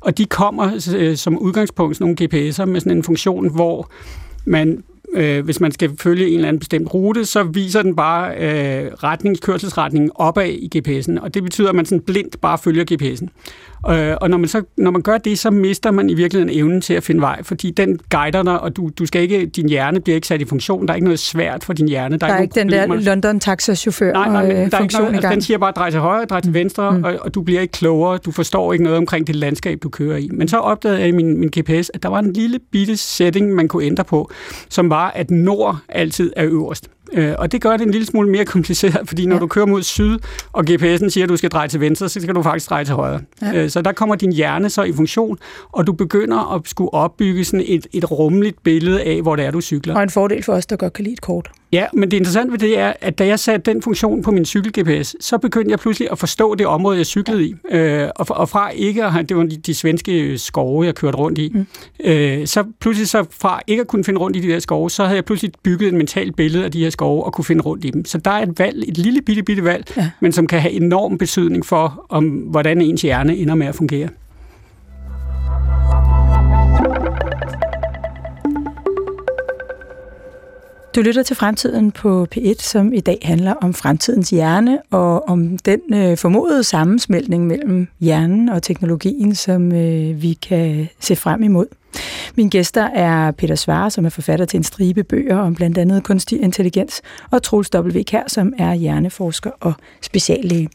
[0.00, 3.90] og de kommer øh, som udgangspunkt sådan nogle GPS'er med sådan en funktion, hvor
[4.44, 4.82] man
[5.12, 8.92] øh, hvis man skal følge en eller anden bestemt rute, så viser den bare øh,
[8.92, 13.26] retning, kørselsretningen opad i GPS'en, og det betyder, at man sådan blindt bare følger GPS'en.
[13.88, 16.80] Øh, og når man, så, når man gør det, så mister man i virkeligheden evnen
[16.80, 20.00] til at finde vej, fordi den guider dig, og du, du skal ikke, din hjerne
[20.00, 20.86] bliver ikke sat i funktion.
[20.86, 22.16] Der er ikke noget svært for din hjerne.
[22.18, 24.82] Der, der er, er ikke den der london taxachauffør nej, nej, men øh, der er
[24.82, 27.04] ikke noget, altså, Den siger bare, drej til højre, drej til venstre, mm.
[27.04, 28.18] og, og du bliver ikke klogere.
[28.18, 30.28] Du forstår ikke noget omkring det landskab, du kører i.
[30.32, 33.54] Men så opdagede jeg i min, min GPS, at der var en lille bitte setting,
[33.54, 34.30] man kunne ændre på,
[34.68, 36.90] som var, at nord altid er øverst.
[37.12, 39.40] Øh, og det gør det en lille smule mere kompliceret, fordi når ja.
[39.40, 40.18] du kører mod syd,
[40.52, 42.94] og GPS'en siger, at du skal dreje til venstre, så skal du faktisk dreje til
[42.94, 43.20] højre.
[43.42, 43.54] Ja.
[43.54, 45.38] Øh, så der kommer din hjerne så i funktion,
[45.72, 49.50] og du begynder at skulle opbygge sådan et, et rummeligt billede af, hvor det er,
[49.50, 49.94] du cykler.
[49.94, 51.50] Og en fordel for os, der godt kan lide et kort.
[51.72, 54.44] Ja, men det interessante ved det er, at da jeg satte den funktion på min
[54.44, 57.54] cykel-GPS, så begyndte jeg pludselig at forstå det område, jeg cyklede i.
[57.70, 61.18] Øh, og, og fra ikke at have, det var de, de svenske skove, jeg kørte
[61.18, 61.66] rundt i, mm.
[62.04, 65.04] øh, så pludselig så fra ikke at kunne finde rundt i de der skove, så
[65.04, 67.84] havde jeg pludselig bygget et mentalt billede af de her skove og kunne finde rundt
[67.84, 68.04] i dem.
[68.04, 70.10] Så der er et valg, et lille bitte bitte valg, ja.
[70.20, 74.08] men som kan have enorm betydning for, om hvordan ens hjerne ender med at fungere.
[80.94, 85.58] Du lytter til Fremtiden på P1, som i dag handler om fremtidens hjerne og om
[85.58, 91.66] den øh, formodede sammensmeltning mellem hjernen og teknologien, som øh, vi kan se frem imod.
[92.36, 96.04] Mine gæster er Peter Svare, som er forfatter til en stribe bøger om blandt andet
[96.04, 98.02] kunstig intelligens, og Troels W.
[98.02, 99.72] Kær, som er hjerneforsker og
[100.02, 100.68] speciallæge.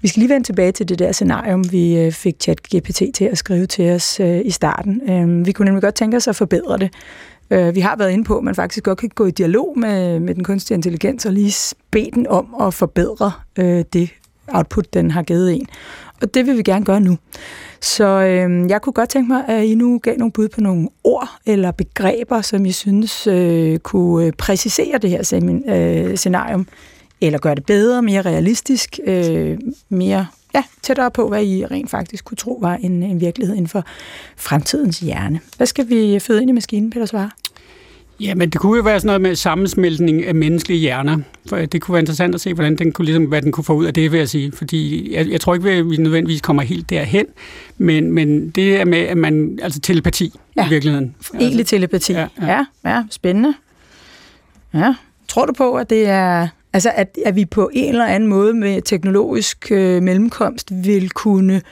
[0.00, 3.38] Vi skal lige vende tilbage til det der scenarium, vi øh, fik ChatGPT til at
[3.38, 5.10] skrive til os øh, i starten.
[5.10, 6.90] Øh, vi kunne nemlig godt tænke os at forbedre det.
[7.50, 10.20] Øh, vi har været inde på, at man faktisk godt kan gå i dialog med,
[10.20, 14.10] med den kunstige intelligens og lige bede den om at forbedre øh, det
[14.48, 15.66] output, den har givet en.
[16.22, 17.18] Og det vil vi gerne gøre nu.
[17.80, 20.88] Så øh, jeg kunne godt tænke mig, at I nu gav nogle bud på nogle
[21.04, 26.66] ord eller begreber, som I synes øh, kunne øh, præcisere det her semin, øh, scenarium,
[27.20, 32.24] eller gøre det bedre, mere realistisk, øh, mere ja, tættere på, hvad I rent faktisk
[32.24, 33.84] kunne tro var en, en virkelighed inden for
[34.36, 35.40] fremtidens hjerne.
[35.56, 37.30] Hvad skal vi føde ind i maskinen, Peter Svare?
[38.20, 41.18] Ja, men det kunne jo være sådan noget med sammensmeltning af menneskelige hjerner.
[41.46, 43.72] For det kunne være interessant at se, hvordan den kunne, ligesom, hvad den kunne få
[43.74, 44.52] ud af det, vil jeg sige.
[44.52, 47.26] Fordi jeg, jeg tror ikke, at vi nødvendigvis kommer helt derhen,
[47.78, 50.66] men, men det er med, at man, altså telepati ja.
[50.66, 51.14] i virkeligheden.
[51.34, 52.12] Egentlig altså, telepati.
[52.12, 52.46] Ja, ja.
[52.46, 53.54] ja, ja spændende.
[54.74, 54.94] Ja.
[55.28, 56.48] Tror du på, at det er...
[56.72, 61.62] Altså, at, at vi på en eller anden måde med teknologisk øh, mellemkomst vil kunne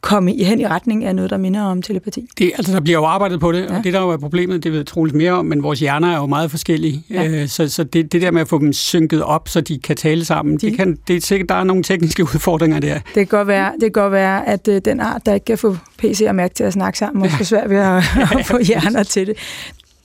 [0.00, 2.28] komme i hen i retning af noget, der minder om telepati?
[2.38, 3.76] Det, altså, der bliver jo arbejdet på det, ja.
[3.76, 6.16] og det, der jo er problemet, det ved troligt mere om, men vores hjerner er
[6.16, 7.04] jo meget forskellige.
[7.10, 7.28] Ja.
[7.28, 9.96] Øh, så så det, det der med at få dem synket op, så de kan
[9.96, 10.66] tale sammen, de...
[10.66, 12.94] det, kan, det er sikkert, der er nogle tekniske udfordringer der.
[12.94, 15.58] Det kan godt være, det kan godt være at øh, den art, der ikke kan
[15.58, 17.44] få PC og Mac til at snakke sammen, måske ja.
[17.44, 18.04] svært ved at,
[18.38, 19.36] at få hjerner til det.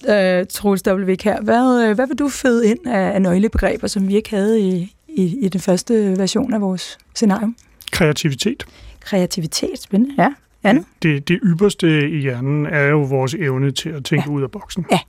[0.07, 1.15] Uh, Troels W.
[1.23, 1.41] her.
[1.41, 4.95] Hvad, øh, hvad vil du føde ind af, af nøglebegreber, som vi ikke havde i,
[5.07, 7.53] i, i den første version af vores scenario?
[7.91, 8.65] Kreativitet.
[8.99, 10.23] Kreativitet, spændende.
[10.23, 10.33] Ja.
[10.63, 10.85] Anne?
[11.03, 14.31] Det, det ypperste i hjernen er jo vores evne til at tænke ja.
[14.31, 14.85] ud af boksen.
[14.91, 14.99] Ja.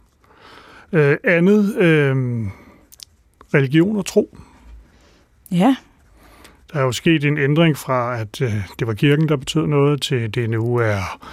[1.11, 2.49] Uh, andet, uh,
[3.55, 4.39] religion og tro.
[5.51, 5.77] Ja.
[6.73, 10.03] Der er jo sket en ændring fra, at uh, det var kirken, der betød noget,
[10.03, 11.27] til det nu er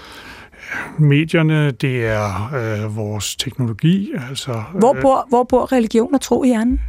[0.99, 4.11] medierne, det er øh, vores teknologi.
[4.29, 6.81] Altså, hvor, bor, hvor bor religion og tro i hjernen?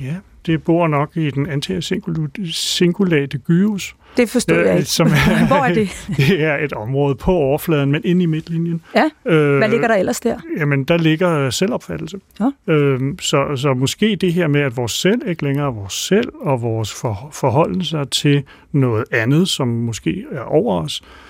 [0.00, 0.14] Ja,
[0.46, 3.96] det bor nok i den antisingulate gyrus.
[4.16, 4.88] Det forstår jeg ikke.
[4.88, 6.06] Som er, Hvor er det?
[6.16, 8.80] det er et område på overfladen, men inde i midtlinjen.
[8.94, 10.38] Ja, øh, hvad ligger der ellers der?
[10.58, 12.18] Jamen, der ligger selvopfattelse.
[12.40, 12.72] Ja.
[12.72, 16.28] Øhm, så, så måske det her med, at vores selv ikke længere er vores selv,
[16.40, 21.29] og vores for, forholden sig til noget andet, som måske er over os, Øh,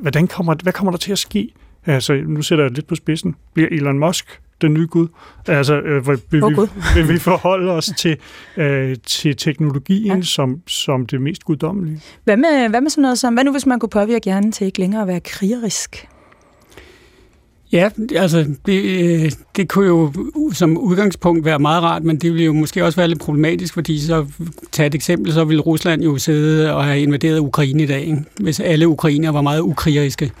[0.00, 1.52] hvordan kommer, hvad kommer der til at ske?
[1.86, 3.34] Altså, nu sætter jeg lidt på spidsen.
[3.54, 5.08] Bliver Elon Musk den nye Gud?
[5.48, 6.58] Altså, øh, vil, oh, vi,
[6.94, 8.16] vil vi forholde os til,
[8.56, 10.22] øh, til teknologien ja.
[10.22, 12.00] som, som det mest guddommelige?
[12.24, 14.66] Hvad med, hvad med sådan noget som, hvad nu hvis man kunne påvirke hjernen til
[14.66, 16.08] ikke længere at være krigerisk?
[17.72, 20.12] Ja, altså det, øh, det kunne jo
[20.52, 24.00] som udgangspunkt være meget rart, men det ville jo måske også være lidt problematisk, fordi
[24.00, 24.26] så
[24.72, 28.24] tage et eksempel, så ville Rusland jo sidde og have invaderet Ukraine i dag, ikke?
[28.40, 30.32] hvis alle ukrainere var meget ukrigeriske.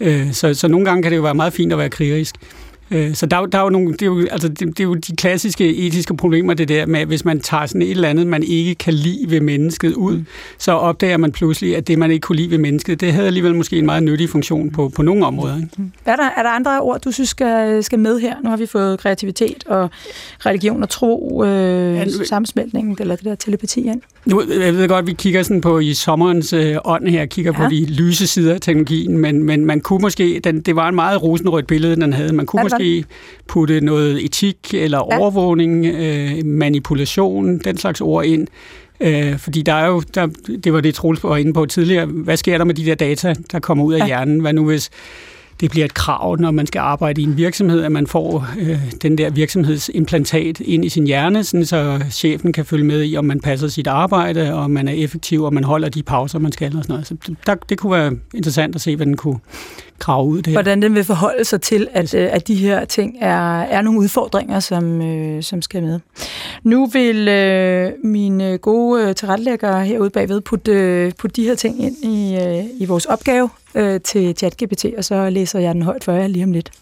[0.00, 2.34] Øh, så, så nogle gange kan det jo være meget fint at være krigerisk.
[2.90, 4.94] Øh, så der, der er jo nogle, det, er jo, altså det, det er jo
[4.94, 8.26] de klassiske etiske problemer, det der med, at hvis man tager sådan et eller andet,
[8.26, 10.26] man ikke kan lide ved mennesket ud, mm.
[10.58, 13.54] så opdager man pludselig, at det, man ikke kunne lide ved mennesket, det havde alligevel
[13.54, 15.56] måske en meget nyttig funktion på, på nogle områder.
[15.56, 15.68] Ikke?
[15.76, 15.92] Mm.
[16.04, 18.34] Er, der, er der andre ord, du synes skal, skal med her?
[18.44, 19.90] Nu har vi fået kreativitet og
[20.46, 24.00] religion og tro, øh, ja, sammensmeltningen, eller det der telepati ind.
[24.24, 27.52] Nu, jeg ved godt, at vi kigger sådan på i sommerens øh, ånd her, kigger
[27.58, 27.64] ja.
[27.64, 30.94] på de lyse sider af teknologien, men, men man kunne måske, den, det var en
[30.94, 32.32] meget rosenrødt billede, den havde.
[32.32, 33.04] Man kunne måske måske
[33.48, 35.18] putte noget etik eller ja.
[35.18, 38.46] overvågning, øh, manipulation, den slags ord ind.
[39.00, 40.26] Øh, fordi der er jo, der,
[40.64, 43.34] det var det Troels var inde på tidligere, hvad sker der med de der data,
[43.52, 44.06] der kommer ud af ja.
[44.06, 44.40] hjernen?
[44.40, 44.90] Hvad nu hvis
[45.60, 48.78] det bliver et krav, når man skal arbejde i en virksomhed, at man får øh,
[49.02, 53.24] den der virksomhedsimplantat ind i sin hjerne, sådan så chefen kan følge med i, om
[53.24, 56.52] man passer sit arbejde, og om man er effektiv, og man holder de pauser, man
[56.52, 56.76] skal.
[56.76, 57.06] Og sådan noget.
[57.06, 59.38] Så der, det kunne være interessant at se, hvad den kunne
[59.98, 60.42] grave ud.
[60.42, 63.82] Det Hvordan den vil forholde sig til, at, øh, at de her ting er, er
[63.82, 66.00] nogle udfordringer, som, øh, som skal med.
[66.62, 71.82] Nu vil øh, mine gode øh, tilrettelæggere herude bagved putte, øh, putte de her ting
[71.82, 76.04] ind i, øh, i vores opgave øh, til ChatGPT, og så læser jeg den højt
[76.04, 76.72] for jer lige om lidt.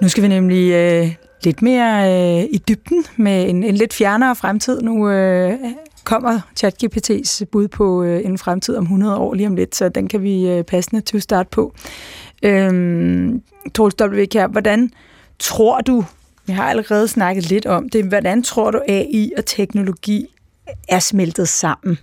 [0.00, 4.36] Nu skal vi nemlig øh, lidt mere øh, i dybden med en, en lidt fjernere
[4.36, 4.82] fremtid.
[4.82, 5.58] Nu øh,
[6.04, 10.08] kommer ChatGPT's bud på øh, en fremtid om 100 år lige om lidt, så den
[10.08, 11.74] kan vi øh, passende til start på.
[12.42, 13.42] Øhm,
[13.74, 14.24] Troels W.
[14.24, 14.90] Kjær, hvordan
[15.38, 16.04] tror du,
[16.46, 20.26] vi har allerede snakket lidt om det, hvordan tror du AI og teknologi
[20.88, 21.98] er smeltet sammen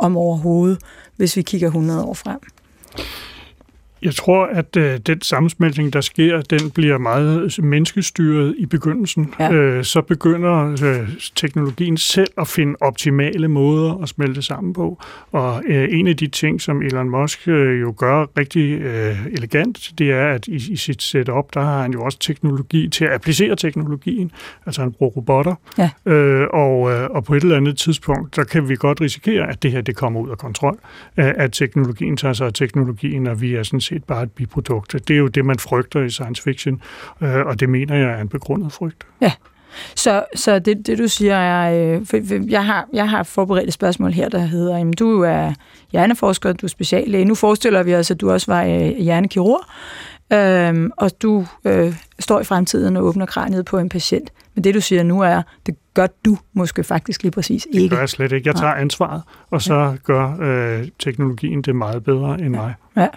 [0.00, 0.78] om overhovedet,
[1.16, 2.40] hvis vi kigger 100 år frem?
[4.02, 9.34] Jeg tror, at øh, den sammensmeltning, der sker, den bliver meget menneskestyret i begyndelsen.
[9.40, 9.52] Ja.
[9.52, 15.02] Øh, så begynder øh, teknologien selv at finde optimale måder at smelte sammen på.
[15.32, 19.92] Og øh, en af de ting, som Elon Musk øh, jo gør rigtig øh, elegant,
[19.98, 23.12] det er, at i, i sit setup, der har han jo også teknologi til at
[23.12, 24.30] applicere teknologien.
[24.66, 25.54] Altså han bruger robotter.
[25.78, 25.90] Ja.
[26.12, 29.62] Øh, og, øh, og på et eller andet tidspunkt, der kan vi godt risikere, at
[29.62, 30.78] det her det kommer ud af kontrol.
[31.16, 34.92] At teknologien tager sig af teknologien, og vi er sådan set bare et biprodukt.
[34.92, 36.82] Det er jo det, man frygter i science fiction,
[37.20, 39.06] øh, og det mener jeg er en begrundet frygt.
[39.20, 39.32] Ja,
[39.96, 44.12] så, så det, det du siger er, øh, jeg, har, jeg har forberedt et spørgsmål
[44.12, 45.52] her, der hedder, jamen, du er
[45.92, 47.24] hjerneforsker, du er speciallæge.
[47.24, 49.64] Nu forestiller vi os, at du også var øh, hjernekirurg,
[50.32, 54.32] øh, og du øh, står i fremtiden og åbner kraniet på en patient.
[54.54, 57.82] Men det du siger nu er, det gør du måske faktisk lige præcis ikke.
[57.82, 58.48] Det gør jeg slet ikke.
[58.48, 62.62] Jeg tager ansvaret, og så gør øh, teknologien det meget bedre end ja.
[62.62, 62.74] mig.
[62.96, 63.08] Ja.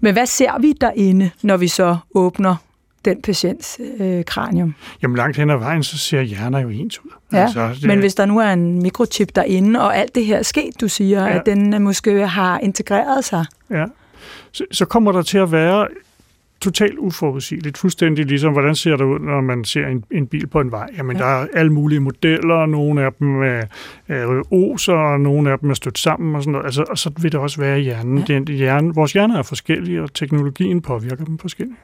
[0.00, 2.56] Men hvad ser vi derinde, når vi så åbner
[3.04, 4.74] den patients øh, kranium?
[5.02, 7.10] Jamen langt hen ad vejen, så ser hjerner jo ens ud.
[7.32, 7.84] Ja, altså, det...
[7.84, 10.88] men hvis der nu er en mikrochip derinde, og alt det her er sket, du
[10.88, 11.38] siger, ja.
[11.38, 13.84] at den øh, måske har integreret sig, ja.
[14.52, 15.88] så, så kommer der til at være
[16.60, 17.78] totalt uforudsigeligt.
[17.78, 20.88] Fuldstændig ligesom, hvordan ser det ud, når man ser en, en bil på en vej?
[20.98, 21.22] Jamen, ja.
[21.22, 23.62] der er alle mulige modeller, nogle af dem er,
[24.08, 26.64] er oser, og nogle af dem er stødt sammen og sådan noget.
[26.64, 28.18] Altså, og så vil det også være i hjernen.
[28.18, 28.34] Ja.
[28.34, 31.78] Den, hjerne, vores hjerner er forskellige, og teknologien påvirker dem forskelligt.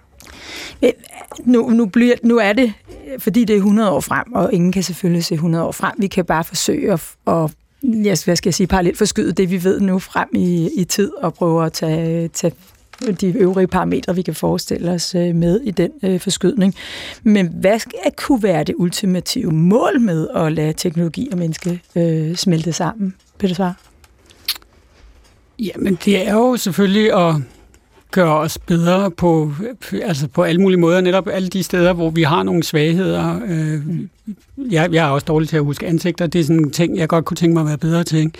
[1.44, 2.72] Nu, nu, bliver, nu er det,
[3.18, 5.92] fordi det er 100 år frem, og ingen kan selvfølgelig se 100 år frem.
[5.98, 7.50] Vi kan bare forsøge at, at
[8.24, 11.34] hvad skal jeg sige, parallelt forskyde det, vi ved nu frem i, i tid, og
[11.34, 12.54] prøve at tage, tage
[13.20, 16.74] de øvrige parametre, vi kan forestille os øh, med i den øh, forskydning.
[17.22, 22.34] Men hvad skal kunne være det ultimative mål med at lade teknologi og menneske øh,
[22.34, 23.14] smelte sammen?
[23.38, 23.76] Peter Svar?
[25.59, 27.34] Jamen, det er jo selvfølgelig at
[28.12, 29.52] gøre os bedre på,
[30.02, 33.40] altså på alle mulige måder, netop alle de steder, hvor vi har nogle svagheder.
[33.48, 33.80] Øh,
[34.72, 37.08] jeg, jeg er også dårlig til at huske ansigter, det er sådan en ting, jeg
[37.08, 38.18] godt kunne tænke mig at være bedre til.
[38.18, 38.32] Ikke?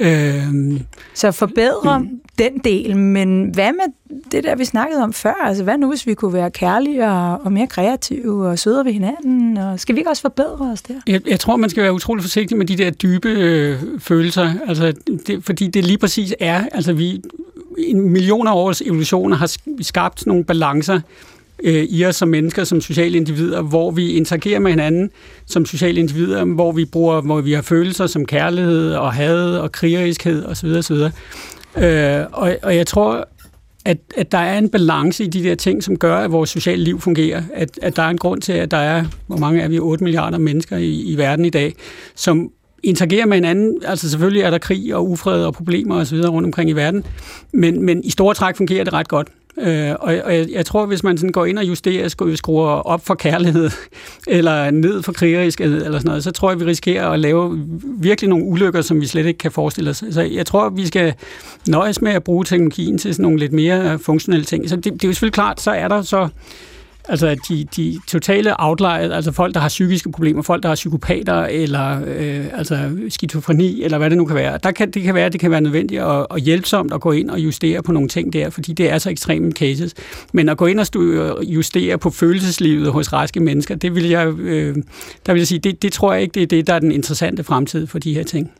[0.00, 0.80] Øh,
[1.14, 2.20] Så forbedre mm.
[2.38, 5.44] den del, men hvad med det der, vi snakkede om før?
[5.44, 8.92] Altså, hvad nu, hvis vi kunne være kærlige og, og mere kreative og sødere ved
[8.92, 9.56] hinanden?
[9.56, 10.94] Og skal vi ikke også forbedre os der?
[11.06, 14.92] Jeg, jeg tror, man skal være utrolig forsigtig med de der dybe øh, følelser, altså,
[15.26, 17.22] det, fordi det lige præcis er, altså vi,
[17.94, 21.00] millioner års evolution har skabt nogle balancer
[21.62, 25.10] øh, i os som mennesker, som sociale individer, hvor vi interagerer med hinanden
[25.46, 29.72] som sociale individer, hvor vi bruger, hvor vi har følelser som kærlighed og had og
[29.72, 30.68] krigeriskhed osv.
[30.68, 30.96] osv.
[31.76, 33.28] Øh, og, og jeg tror,
[33.84, 36.84] at, at der er en balance i de der ting, som gør, at vores sociale
[36.84, 37.42] liv fungerer.
[37.54, 40.04] At, at der er en grund til, at der er, hvor mange er vi, 8
[40.04, 41.74] milliarder mennesker i, i verden i dag,
[42.14, 42.50] som
[42.82, 43.82] interagerer med hinanden.
[43.84, 46.16] Altså selvfølgelig er der krig og ufred og problemer osv.
[46.16, 47.04] rundt omkring i verden,
[47.52, 49.28] men, men i store træk fungerer det ret godt.
[49.58, 52.68] Øh, og og jeg, jeg tror, hvis man sådan går ind og justerer, skruer, skruer
[52.68, 53.70] op for kærlighed,
[54.26, 58.30] eller ned for krigerisk, eller sådan noget, så tror jeg, vi risikerer at lave virkelig
[58.30, 60.04] nogle ulykker, som vi slet ikke kan forestille os.
[60.10, 61.14] Så jeg tror, vi skal
[61.68, 64.68] nøjes med at bruge teknologien til sådan nogle lidt mere øh, funktionelle ting.
[64.68, 66.28] Så det, det er jo selvfølgelig klart, så er der så
[67.10, 71.34] Altså de, de totale outliers, altså folk, der har psykiske problemer, folk, der har psykopater,
[71.34, 74.58] eller øh, altså skizofreni, eller hvad det nu kan være.
[74.62, 77.30] Der kan, det kan være, det kan være nødvendigt og, og hjælpsomt at gå ind
[77.30, 79.94] og justere på nogle ting der, fordi det er så ekstreme cases.
[80.32, 84.28] Men at gå ind og øh, justere på følelseslivet hos raske mennesker, det vil jeg,
[84.28, 84.76] øh,
[85.26, 86.92] der vil jeg sige, det, det tror jeg ikke, det er det, der er den
[86.92, 88.50] interessante fremtid for de her ting.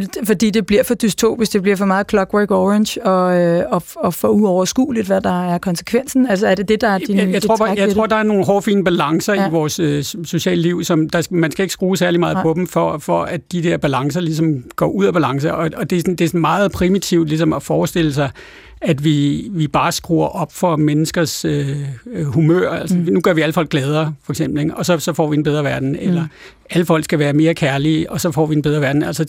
[0.00, 3.82] Det, fordi det bliver for dystopisk, det bliver for meget Clockwork Orange, og, øh, og,
[3.96, 6.26] og for uoverskueligt, hvad der er konsekvensen?
[6.26, 8.22] Altså er det det, der er din Jeg, jeg, tror, bare, jeg tror, der er
[8.22, 9.48] nogle hårfine balancer ja.
[9.48, 12.42] i vores øh, sociale liv, som der, man skal ikke skrue særlig meget ja.
[12.42, 15.54] på dem, for, for at de der balancer ligesom går ud af balance.
[15.54, 18.30] Og, og det, er sådan, det er sådan meget primitivt ligesom at forestille sig,
[18.80, 21.76] at vi, vi bare skruer op for menneskers øh,
[22.24, 22.70] humør.
[22.70, 23.02] Altså, mm.
[23.02, 24.74] Nu gør vi alle folk gladere, for eksempel, ikke?
[24.74, 25.92] og så, så får vi en bedre verden.
[25.92, 25.98] Mm.
[26.00, 26.26] Eller
[26.70, 29.02] alle folk skal være mere kærlige, og så får vi en bedre verden.
[29.02, 29.26] Altså,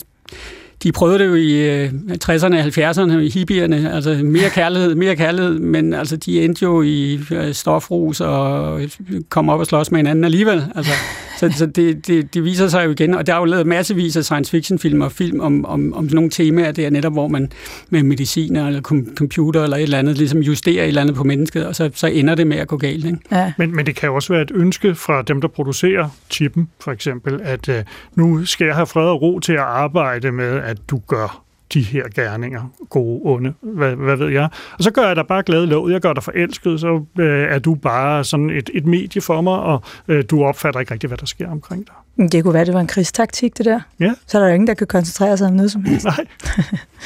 [0.82, 1.86] de prøvede det jo i
[2.24, 6.82] 60'erne og 70'erne, i hippierne, altså mere kærlighed, mere kærlighed, men altså de endte jo
[6.82, 8.80] i øh, stofrus og
[9.28, 10.64] kom op og slås med hinanden alligevel.
[10.74, 10.92] Altså,
[11.36, 14.16] så så det, det, det viser sig jo igen, og der er jo lavet massevis
[14.16, 17.12] af science fiction film og film om, om, om sådan nogle temaer, det er netop,
[17.12, 17.52] hvor man
[17.90, 18.80] med mediciner eller
[19.14, 22.06] computer eller et eller andet, ligesom justerer et eller andet på mennesket, og så, så
[22.06, 23.04] ender det med at gå galt.
[23.04, 23.18] Ikke?
[23.32, 23.52] Ja.
[23.58, 26.92] Men, men det kan jo også være et ønske fra dem, der producerer chippen, for
[26.92, 27.74] eksempel, at uh,
[28.14, 31.82] nu skal jeg have fred og ro til at arbejde med, at du gør de
[31.82, 34.48] her gerninger, gode, onde, hvad, hvad ved jeg.
[34.78, 37.58] Og så gør jeg dig bare glad lov, jeg gør dig forelsket, så øh, er
[37.58, 41.18] du bare sådan et, et medie for mig, og øh, du opfatter ikke rigtig, hvad
[41.18, 42.28] der sker omkring dig.
[42.32, 43.80] Det kunne være, det var en krigstaktik, det der.
[44.00, 44.12] Ja.
[44.26, 46.04] Så er der jo ingen, der kan koncentrere sig om noget som helst.
[46.04, 46.26] Nej.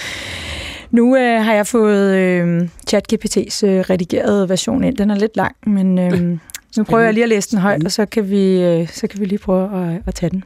[0.91, 4.97] nu øh, har jeg fået øh, ChatGPT's øh, redigerede version ind.
[4.97, 6.39] Den er lidt lang, men øh,
[6.77, 9.21] nu prøver jeg lige at læse den højt, og så kan vi, øh, så kan
[9.21, 10.45] vi lige prøve at, at tage den.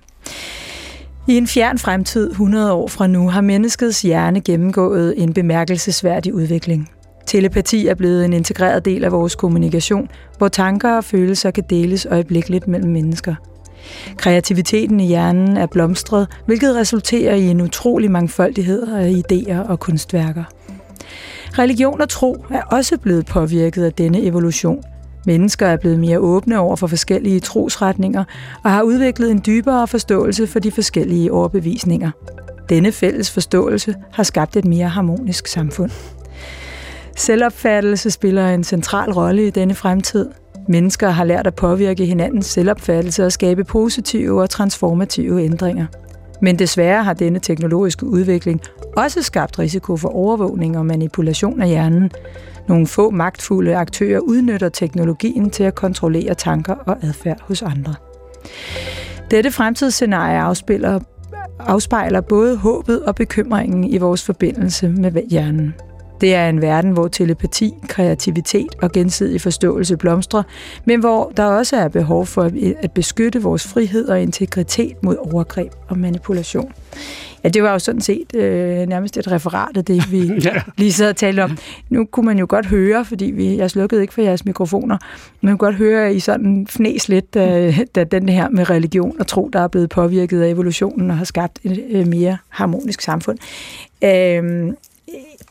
[1.29, 6.91] I en fjern fremtid, 100 år fra nu, har menneskets hjerne gennemgået en bemærkelsesværdig udvikling.
[7.27, 10.09] Telepati er blevet en integreret del af vores kommunikation,
[10.39, 13.35] hvor tanker og følelser kan deles øjeblikkeligt mellem mennesker.
[14.17, 20.45] Kreativiteten i hjernen er blomstret, hvilket resulterer i en utrolig mangfoldighed af idéer og kunstværker.
[21.59, 24.83] Religion og tro er også blevet påvirket af denne evolution–
[25.27, 28.25] Mennesker er blevet mere åbne over for forskellige trosretninger
[28.63, 32.11] og har udviklet en dybere forståelse for de forskellige overbevisninger.
[32.69, 35.91] Denne fælles forståelse har skabt et mere harmonisk samfund.
[37.17, 40.31] Selvopfattelse spiller en central rolle i denne fremtid.
[40.69, 45.87] Mennesker har lært at påvirke hinandens selvopfattelse og skabe positive og transformative ændringer.
[46.43, 48.61] Men desværre har denne teknologiske udvikling
[48.97, 52.11] også skabt risiko for overvågning og manipulation af hjernen,
[52.69, 57.95] nogle få magtfulde aktører udnytter teknologien til at kontrollere tanker og adfærd hos andre.
[59.31, 61.01] Dette fremtidsscenarie afspiller,
[61.59, 65.75] afspejler både håbet og bekymringen i vores forbindelse med hjernen.
[66.21, 70.43] Det er en verden, hvor telepati, kreativitet og gensidig forståelse blomstrer,
[70.85, 72.51] men hvor der også er behov for
[72.83, 76.73] at beskytte vores frihed og integritet mod overgreb og manipulation.
[77.45, 80.55] Ja, det var jo sådan set øh, nærmest et referat af det, vi ja.
[80.77, 81.59] lige sad og talte om.
[81.91, 84.99] Nu kunne man jo godt høre, fordi vi, jeg slukkede ikke for jeres mikrofoner,
[85.41, 89.17] man kunne godt høre, at I sådan fnæs lidt, da, da den her med religion
[89.21, 93.01] og tro, der er blevet påvirket af evolutionen og har skabt et øh, mere harmonisk
[93.01, 93.39] samfund.
[94.05, 94.73] Øh,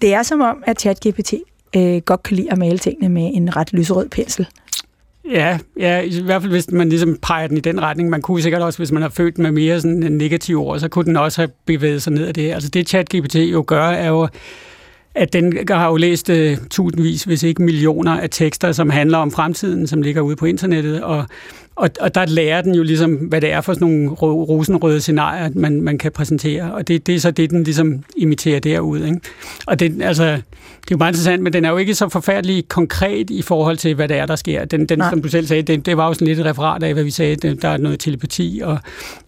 [0.03, 1.33] det er som om, at ChatGPT
[1.75, 4.47] øh, godt kan lide at male tingene med en ret lyserød pensel.
[5.31, 8.09] Ja, ja, i hvert fald hvis man ligesom peger den i den retning.
[8.09, 10.79] Man kunne sikkert også, hvis man har født med mere sådan øh, en negativ ord,
[10.79, 12.51] så kunne den også have bevæget sig ned af det.
[12.51, 14.27] Altså det ChatGPT jo gør, er jo,
[15.15, 16.37] at den har jo læst uh,
[16.71, 21.03] tusindvis, hvis ikke millioner af tekster, som handler om fremtiden, som ligger ude på internettet,
[21.03, 21.25] og
[21.75, 25.49] og, og der lærer den jo ligesom, hvad det er for sådan nogle rosenrøde scenarier,
[25.55, 26.73] man, man kan præsentere.
[26.73, 29.05] Og det, det er så det, den ligesom imiterer derude.
[29.05, 29.19] Ikke?
[29.65, 32.67] Og det, altså, det er jo meget interessant, men den er jo ikke så forfærdelig
[32.67, 34.65] konkret i forhold til, hvad det er, der sker.
[34.65, 36.93] Den, den som du selv sagde, det, det var jo sådan lidt et referat af,
[36.93, 37.35] hvad vi sagde.
[37.35, 38.77] Der er noget telepati, og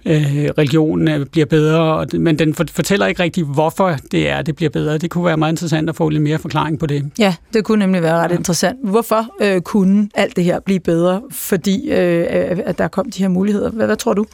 [0.05, 1.79] øh, religionen bliver bedre.
[1.79, 4.97] Og, men den fortæller ikke rigtig, hvorfor det er, det bliver bedre.
[4.97, 7.11] Det kunne være meget interessant at få lidt mere forklaring på det.
[7.19, 8.37] Ja, det kunne nemlig være ret ja.
[8.37, 8.77] interessant.
[8.83, 11.21] Hvorfor øh, kunne alt det her blive bedre?
[11.31, 13.69] Fordi øh, at der kom de her muligheder.
[13.71, 14.25] Hvad, hvad tror du?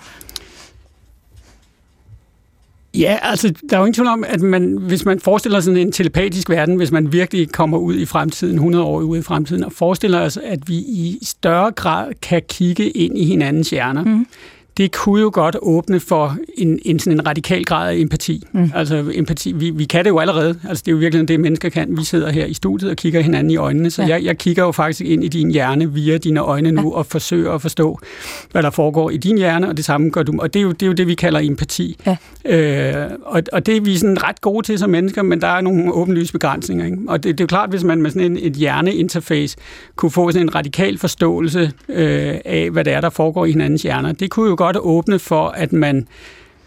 [2.94, 5.92] Ja, altså, der er jo ingen tvivl om, at man, hvis man forestiller sådan en
[5.92, 9.72] telepatisk verden, hvis man virkelig kommer ud i fremtiden, 100 år ude i fremtiden, og
[9.72, 14.26] forestiller os, at vi i større grad kan kigge ind i hinandens hjerner, mm
[14.78, 18.44] det kunne jo godt åbne for en, en, sådan en radikal grad af empati.
[18.52, 18.72] Mm.
[18.76, 20.60] Altså empati, vi, vi kan det jo allerede.
[20.70, 21.98] Altså det er jo virkelig det, mennesker kan.
[21.98, 24.08] Vi sidder her i studiet og kigger hinanden i øjnene, så ja.
[24.08, 26.98] jeg, jeg kigger jo faktisk ind i din hjerne via dine øjne nu ja.
[26.98, 28.00] og forsøger at forstå,
[28.52, 30.34] hvad der foregår i din hjerne, og det samme gør du.
[30.40, 31.98] Og det er jo det, er jo det vi kalder empati.
[32.06, 32.18] Ja.
[32.46, 35.62] Øh, og, og det er vi sådan ret gode til som mennesker, men der er
[35.62, 36.86] nogle åbenlyse begrænsninger.
[36.86, 36.98] Ikke?
[37.08, 39.58] Og det, det er jo klart, hvis man med sådan en, et hjerneinterface
[39.96, 43.82] kunne få sådan en radikal forståelse øh, af, hvad det er, der foregår i hinandens
[43.82, 46.08] hjerner, det kunne jo godt åbne for, at man,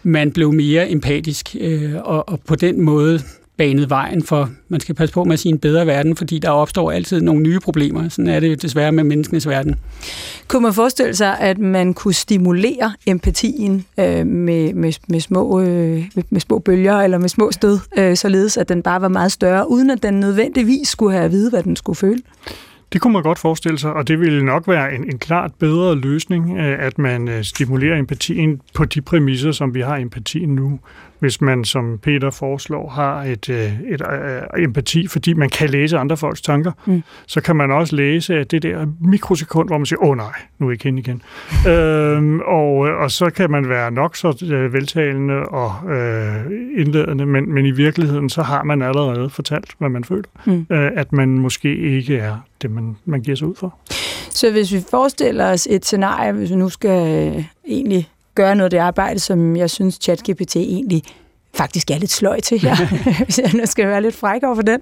[0.03, 3.19] man blev mere empatisk, øh, og, og på den måde
[3.57, 6.49] banet vejen for, man skal passe på med at sige en bedre verden, fordi der
[6.49, 8.09] opstår altid nogle nye problemer.
[8.09, 9.75] Sådan er det jo desværre med menneskenes verden.
[10.47, 16.03] Kunne man forestille sig, at man kunne stimulere empatien øh, med, med, med, små, øh,
[16.29, 19.69] med små bølger eller med små stød, øh, således at den bare var meget større,
[19.69, 22.21] uden at den nødvendigvis skulle have at vide, hvad den skulle føle?
[22.95, 25.95] Det kunne man godt forestille sig, og det ville nok være en, en klart bedre
[25.95, 30.79] løsning, øh, at man øh, stimulerer empatien på de præmisser, som vi har empatien nu
[31.19, 34.01] hvis man, som Peter foreslår, har et, øh, et, et,
[34.57, 37.03] et empati, fordi man kan læse andre folks tanker, mm.
[37.27, 40.33] så kan man også læse at det der mikrosekund, hvor man siger, åh oh, nej,
[40.59, 41.21] nu er jeg igen igen.
[41.71, 46.45] øhm, og, og så kan man være nok så øh, veltalende og øh,
[46.77, 50.29] indledende, men, men i virkeligheden, så har man allerede fortalt, hvad man føler.
[50.45, 50.65] Mm.
[50.69, 53.79] Øh, at man måske ikke er det, man, man giver sig ud for.
[54.29, 58.65] Så hvis vi forestiller os et scenarie, hvis vi nu skal øh, egentlig gøre noget
[58.65, 61.03] af det arbejde, som jeg synes ChatGPT egentlig
[61.53, 62.75] faktisk er lidt sløj til her,
[63.23, 64.79] hvis jeg nu skal være lidt fræk over for den,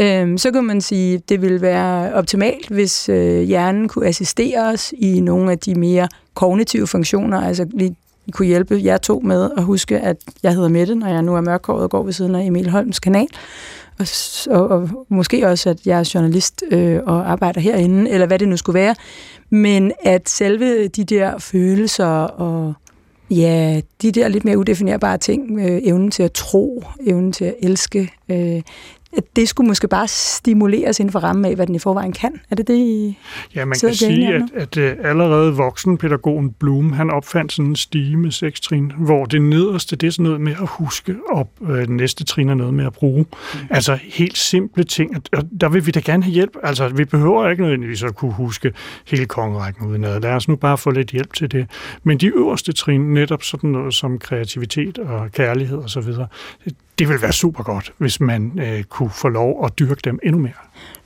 [0.00, 4.66] øhm, så kan man sige, at det ville være optimalt, hvis øh, hjernen kunne assistere
[4.66, 7.94] os i nogle af de mere kognitive funktioner, altså vi
[8.32, 11.40] kunne hjælpe jer to med at huske, at jeg hedder Mette, når jeg nu er
[11.40, 13.28] mørkhåret og går ved siden af Emil Holms kanal,
[14.00, 18.38] og, og, og måske også, at jeg er journalist øh, og arbejder herinde, eller hvad
[18.38, 18.94] det nu skulle være,
[19.50, 22.74] men at selve de der følelser og
[23.30, 27.54] ja, de der lidt mere udefinerbare ting, øh, evnen til at tro, evnen til at
[27.62, 28.62] elske, øh,
[29.36, 32.40] det skulle måske bare stimuleres inden for rammen af, hvad den i forvejen kan.
[32.50, 33.18] Er det det, I
[33.54, 37.76] Ja, man kan sige, at, at, at øh, allerede voksenpædagogen Bloom, han opfandt sådan en
[37.76, 41.50] stige med seks trin, hvor det nederste, det er sådan noget med at huske, og
[41.68, 43.24] øh, næste trin er noget med at bruge.
[43.54, 43.58] Mm.
[43.70, 45.16] Altså helt simple ting.
[45.32, 46.56] Og der vil vi da gerne have hjælp.
[46.62, 48.72] Altså, vi behøver ikke nødvendigvis at kunne huske
[49.06, 50.20] hele kongerækken udenad.
[50.20, 51.66] Lad os nu bare få lidt hjælp til det.
[52.02, 56.12] Men de øverste trin, netop sådan noget som kreativitet og kærlighed osv.,
[57.00, 60.40] det vil være super godt, hvis man øh, kunne få lov at dyrke dem endnu
[60.40, 60.52] mere.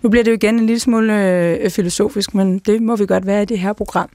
[0.02, 3.26] Nu bliver det jo igen en lille smule øh, filosofisk, men det må vi godt
[3.26, 4.08] være i det her program.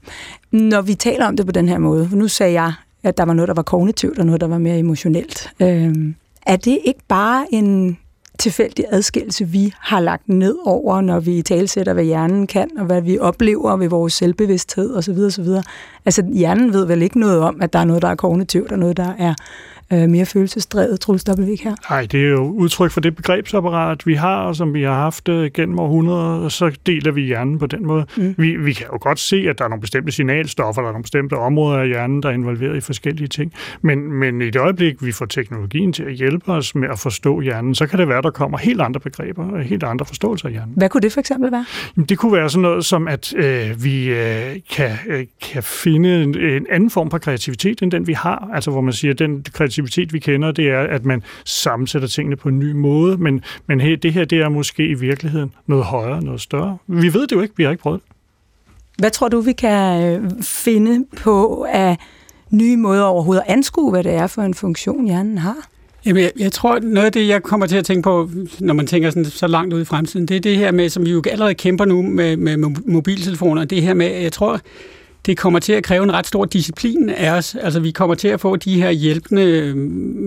[0.50, 2.72] Når vi taler om det på den her måde, for nu sagde jeg,
[3.02, 5.50] at der var noget, der var kognitivt, og noget, der var mere emotionelt.
[5.60, 5.94] Øh,
[6.46, 7.98] er det ikke bare en
[8.38, 13.02] tilfældig adskillelse, vi har lagt ned over, når vi talsætter, hvad hjernen kan, og hvad
[13.02, 15.18] vi oplever ved vores selvbevidsthed osv.
[15.18, 15.48] osv.
[16.04, 18.78] Altså, hjernen ved vel ikke noget om, at der er noget, der er kognitivt, og
[18.78, 19.34] noget, der er
[19.92, 21.54] øh, mere følelsesdrevet, Troels W.
[21.62, 21.74] her?
[21.90, 25.28] Nej, det er jo udtryk for det begrebsapparat, vi har, og som vi har haft
[25.28, 28.06] øh, gennem århundreder, og så deler vi hjernen på den måde.
[28.16, 28.34] Mm.
[28.38, 31.02] Vi, vi kan jo godt se, at der er nogle bestemte signalstoffer, der er nogle
[31.02, 33.52] bestemte områder af hjernen, der er involveret i forskellige ting.
[33.82, 37.40] Men, men i det øjeblik, vi får teknologien til at hjælpe os med at forstå
[37.40, 40.52] hjernen, så kan det være, der kommer helt andre begreber og helt andre forståelser af
[40.52, 40.74] hjernen.
[40.76, 41.64] Hvad kunne det for eksempel være?
[41.96, 46.22] Jamen, det kunne være sådan noget som, at øh, vi øh, kan, øh, kan finde
[46.22, 48.50] en, en anden form for kreativitet, end den vi har.
[48.54, 49.79] Altså hvor man siger, at den kreativitet,
[50.12, 53.16] vi kender, det er, at man sammensætter tingene på en ny måde.
[53.16, 56.78] Men, men hey, det her, det er måske i virkeligheden noget højere, noget større.
[56.86, 58.16] Vi ved det jo ikke, vi har ikke prøvet det.
[58.98, 61.96] Hvad tror du, vi kan øh, finde på af
[62.50, 65.56] nye måder overhovedet at anskue, hvad det er for en funktion, hjernen har?
[66.06, 68.86] Jamen, jeg, jeg tror, noget af det, jeg kommer til at tænke på, når man
[68.86, 71.22] tænker sådan, så langt ud i fremtiden, det er det her med, som vi jo
[71.30, 72.56] allerede kæmper nu med, med
[72.86, 74.60] mobiltelefoner, det her med, jeg tror,
[75.26, 77.56] det kommer til at kræve en ret stor disciplin af os.
[77.60, 79.76] Altså, vi kommer til at få de her hjælpende øh,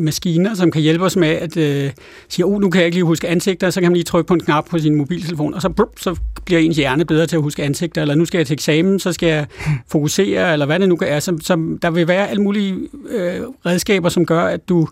[0.04, 1.92] maskiner, som kan hjælpe os med at øh,
[2.30, 4.34] sige, oh, nu kan jeg ikke lige huske ansigter, så kan man lige trykke på
[4.34, 6.16] en knap på sin mobiltelefon, og så, brup, så
[6.46, 9.14] bliver ens hjerne bedre til at huske ansigter, eller nu skal jeg til eksamen, så
[9.14, 9.46] skal jeg
[9.92, 11.20] fokusere, eller hvad det nu er.
[11.20, 12.76] Så, så der vil være alle mulige
[13.10, 14.88] øh, redskaber, som gør, at du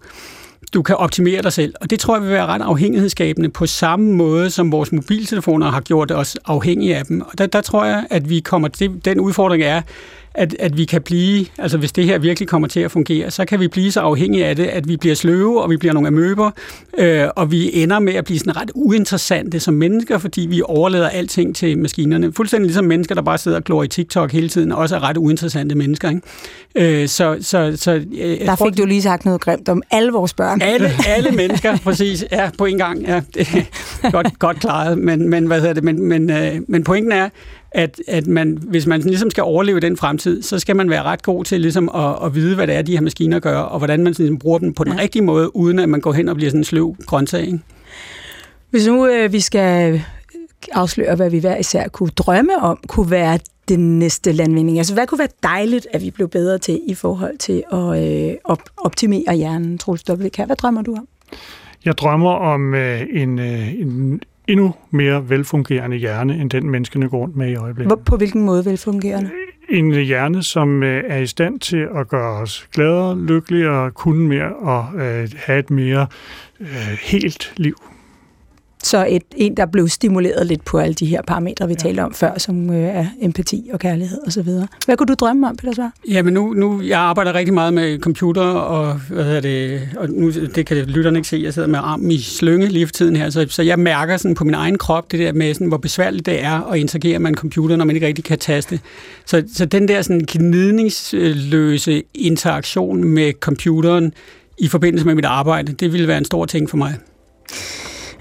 [0.74, 1.74] du kan optimere dig selv.
[1.82, 5.82] Og det tror jeg vil være ret afhængighedsskabende på samme måde, som vores mobiltelefoner har
[5.82, 7.22] gjort os afhængige af dem.
[7.22, 9.82] Og der, der tror jeg, at vi kommer til, den udfordring er,
[10.34, 13.46] at, at vi kan blive, altså hvis det her virkelig kommer til at fungere, så
[13.46, 16.08] kan vi blive så afhængige af det, at vi bliver sløve, og vi bliver nogle
[16.08, 16.52] amøber,
[16.98, 21.10] øh, og vi ender med at blive sådan ret uinteressante som mennesker, fordi vi overlader
[21.10, 22.34] alting til maskinerne.
[22.34, 25.18] Fuldstændig ligesom mennesker, der bare sidder og glor i TikTok hele tiden, også er ret
[25.18, 26.10] uinteressante mennesker.
[26.10, 27.02] Ikke?
[27.02, 30.34] Øh, så, så, så, øh, der fik du lige sagt noget grimt om alle vores
[30.34, 30.62] børn.
[30.62, 32.26] Alle, alle mennesker, præcis.
[32.32, 33.02] Ja, på en gang.
[33.02, 33.48] Ja, det
[34.04, 34.98] er godt, godt klaret.
[34.98, 35.84] Men, men, hvad hedder det?
[35.84, 37.30] Men, men, øh, men pointen er,
[37.72, 41.24] at, at man, hvis man ligesom skal overleve den fremtid, så skal man være ret
[41.24, 44.04] god til ligesom at, at vide, hvad det er, de her maskiner gør, og hvordan
[44.04, 45.00] man ligesom bruger dem på den ja.
[45.00, 47.42] rigtige måde, uden at man går hen og bliver sådan en sløv grøntsag.
[47.42, 47.60] Ikke?
[48.70, 50.02] Hvis nu øh, vi skal
[50.72, 54.78] afsløre, hvad vi hver især kunne drømme om, kunne være den næste landvinding.
[54.78, 58.34] Altså, hvad kunne være dejligt, at vi blev bedre til i forhold til at øh,
[58.44, 60.28] op- optimere hjernen, Troels W.
[60.46, 61.08] Hvad drømmer du om?
[61.86, 67.18] Jeg drømmer om øh, en, øh, en endnu mere velfungerende hjerne, end den menneskene går
[67.18, 68.00] rundt med i øjeblikket.
[68.06, 69.30] På hvilken måde velfungerende?
[69.70, 74.56] En hjerne, som øh, er i stand til at gøre os gladere, lykkeligere, kunne mere
[74.56, 76.08] og øh, have et mere
[76.60, 76.68] øh,
[77.02, 77.76] helt liv.
[78.84, 81.78] Så et, en, der blev stimuleret lidt på alle de her parametre, vi ja.
[81.78, 84.50] talte om før, som øh, er empati og kærlighed osv.
[84.86, 85.92] Hvad kunne du drømme om, Peter Svar?
[86.10, 90.32] Jamen nu, nu, jeg arbejder rigtig meget med computer, og, hvad hedder det, og nu,
[90.32, 93.30] det kan lytterne ikke se, jeg sidder med armen i slynge lige for tiden her,
[93.30, 96.26] så, så jeg mærker sådan på min egen krop, det der med, sådan, hvor besværligt
[96.26, 98.80] det er at interagere med en computer, når man ikke rigtig kan taste.
[99.26, 104.14] Så, så den der sådan gnidningsløse interaktion med computeren
[104.58, 106.96] i forbindelse med mit arbejde, det ville være en stor ting for mig.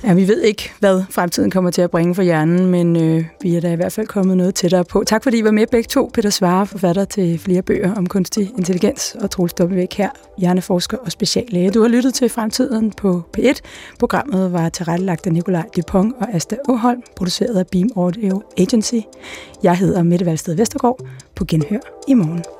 [0.05, 3.57] Ja, vi ved ikke, hvad fremtiden kommer til at bringe for hjernen, men øh, vi
[3.57, 5.05] er da i hvert fald kommet noget tættere på.
[5.07, 6.11] Tak fordi I var med begge to.
[6.14, 9.86] Peter Svare, forfatter til flere bøger om kunstig intelligens, og Troels W.
[9.96, 11.70] her, hjerneforsker og speciallæge.
[11.70, 13.61] Du har lyttet til Fremtiden på P1.
[13.98, 19.01] Programmet var tilrettelagt af Nikolaj Dupont og Asta Åholm, produceret af Beam Audio Agency.
[19.62, 21.01] Jeg hedder Mette Valsted Vestergaard.
[21.36, 22.59] På genhør i morgen.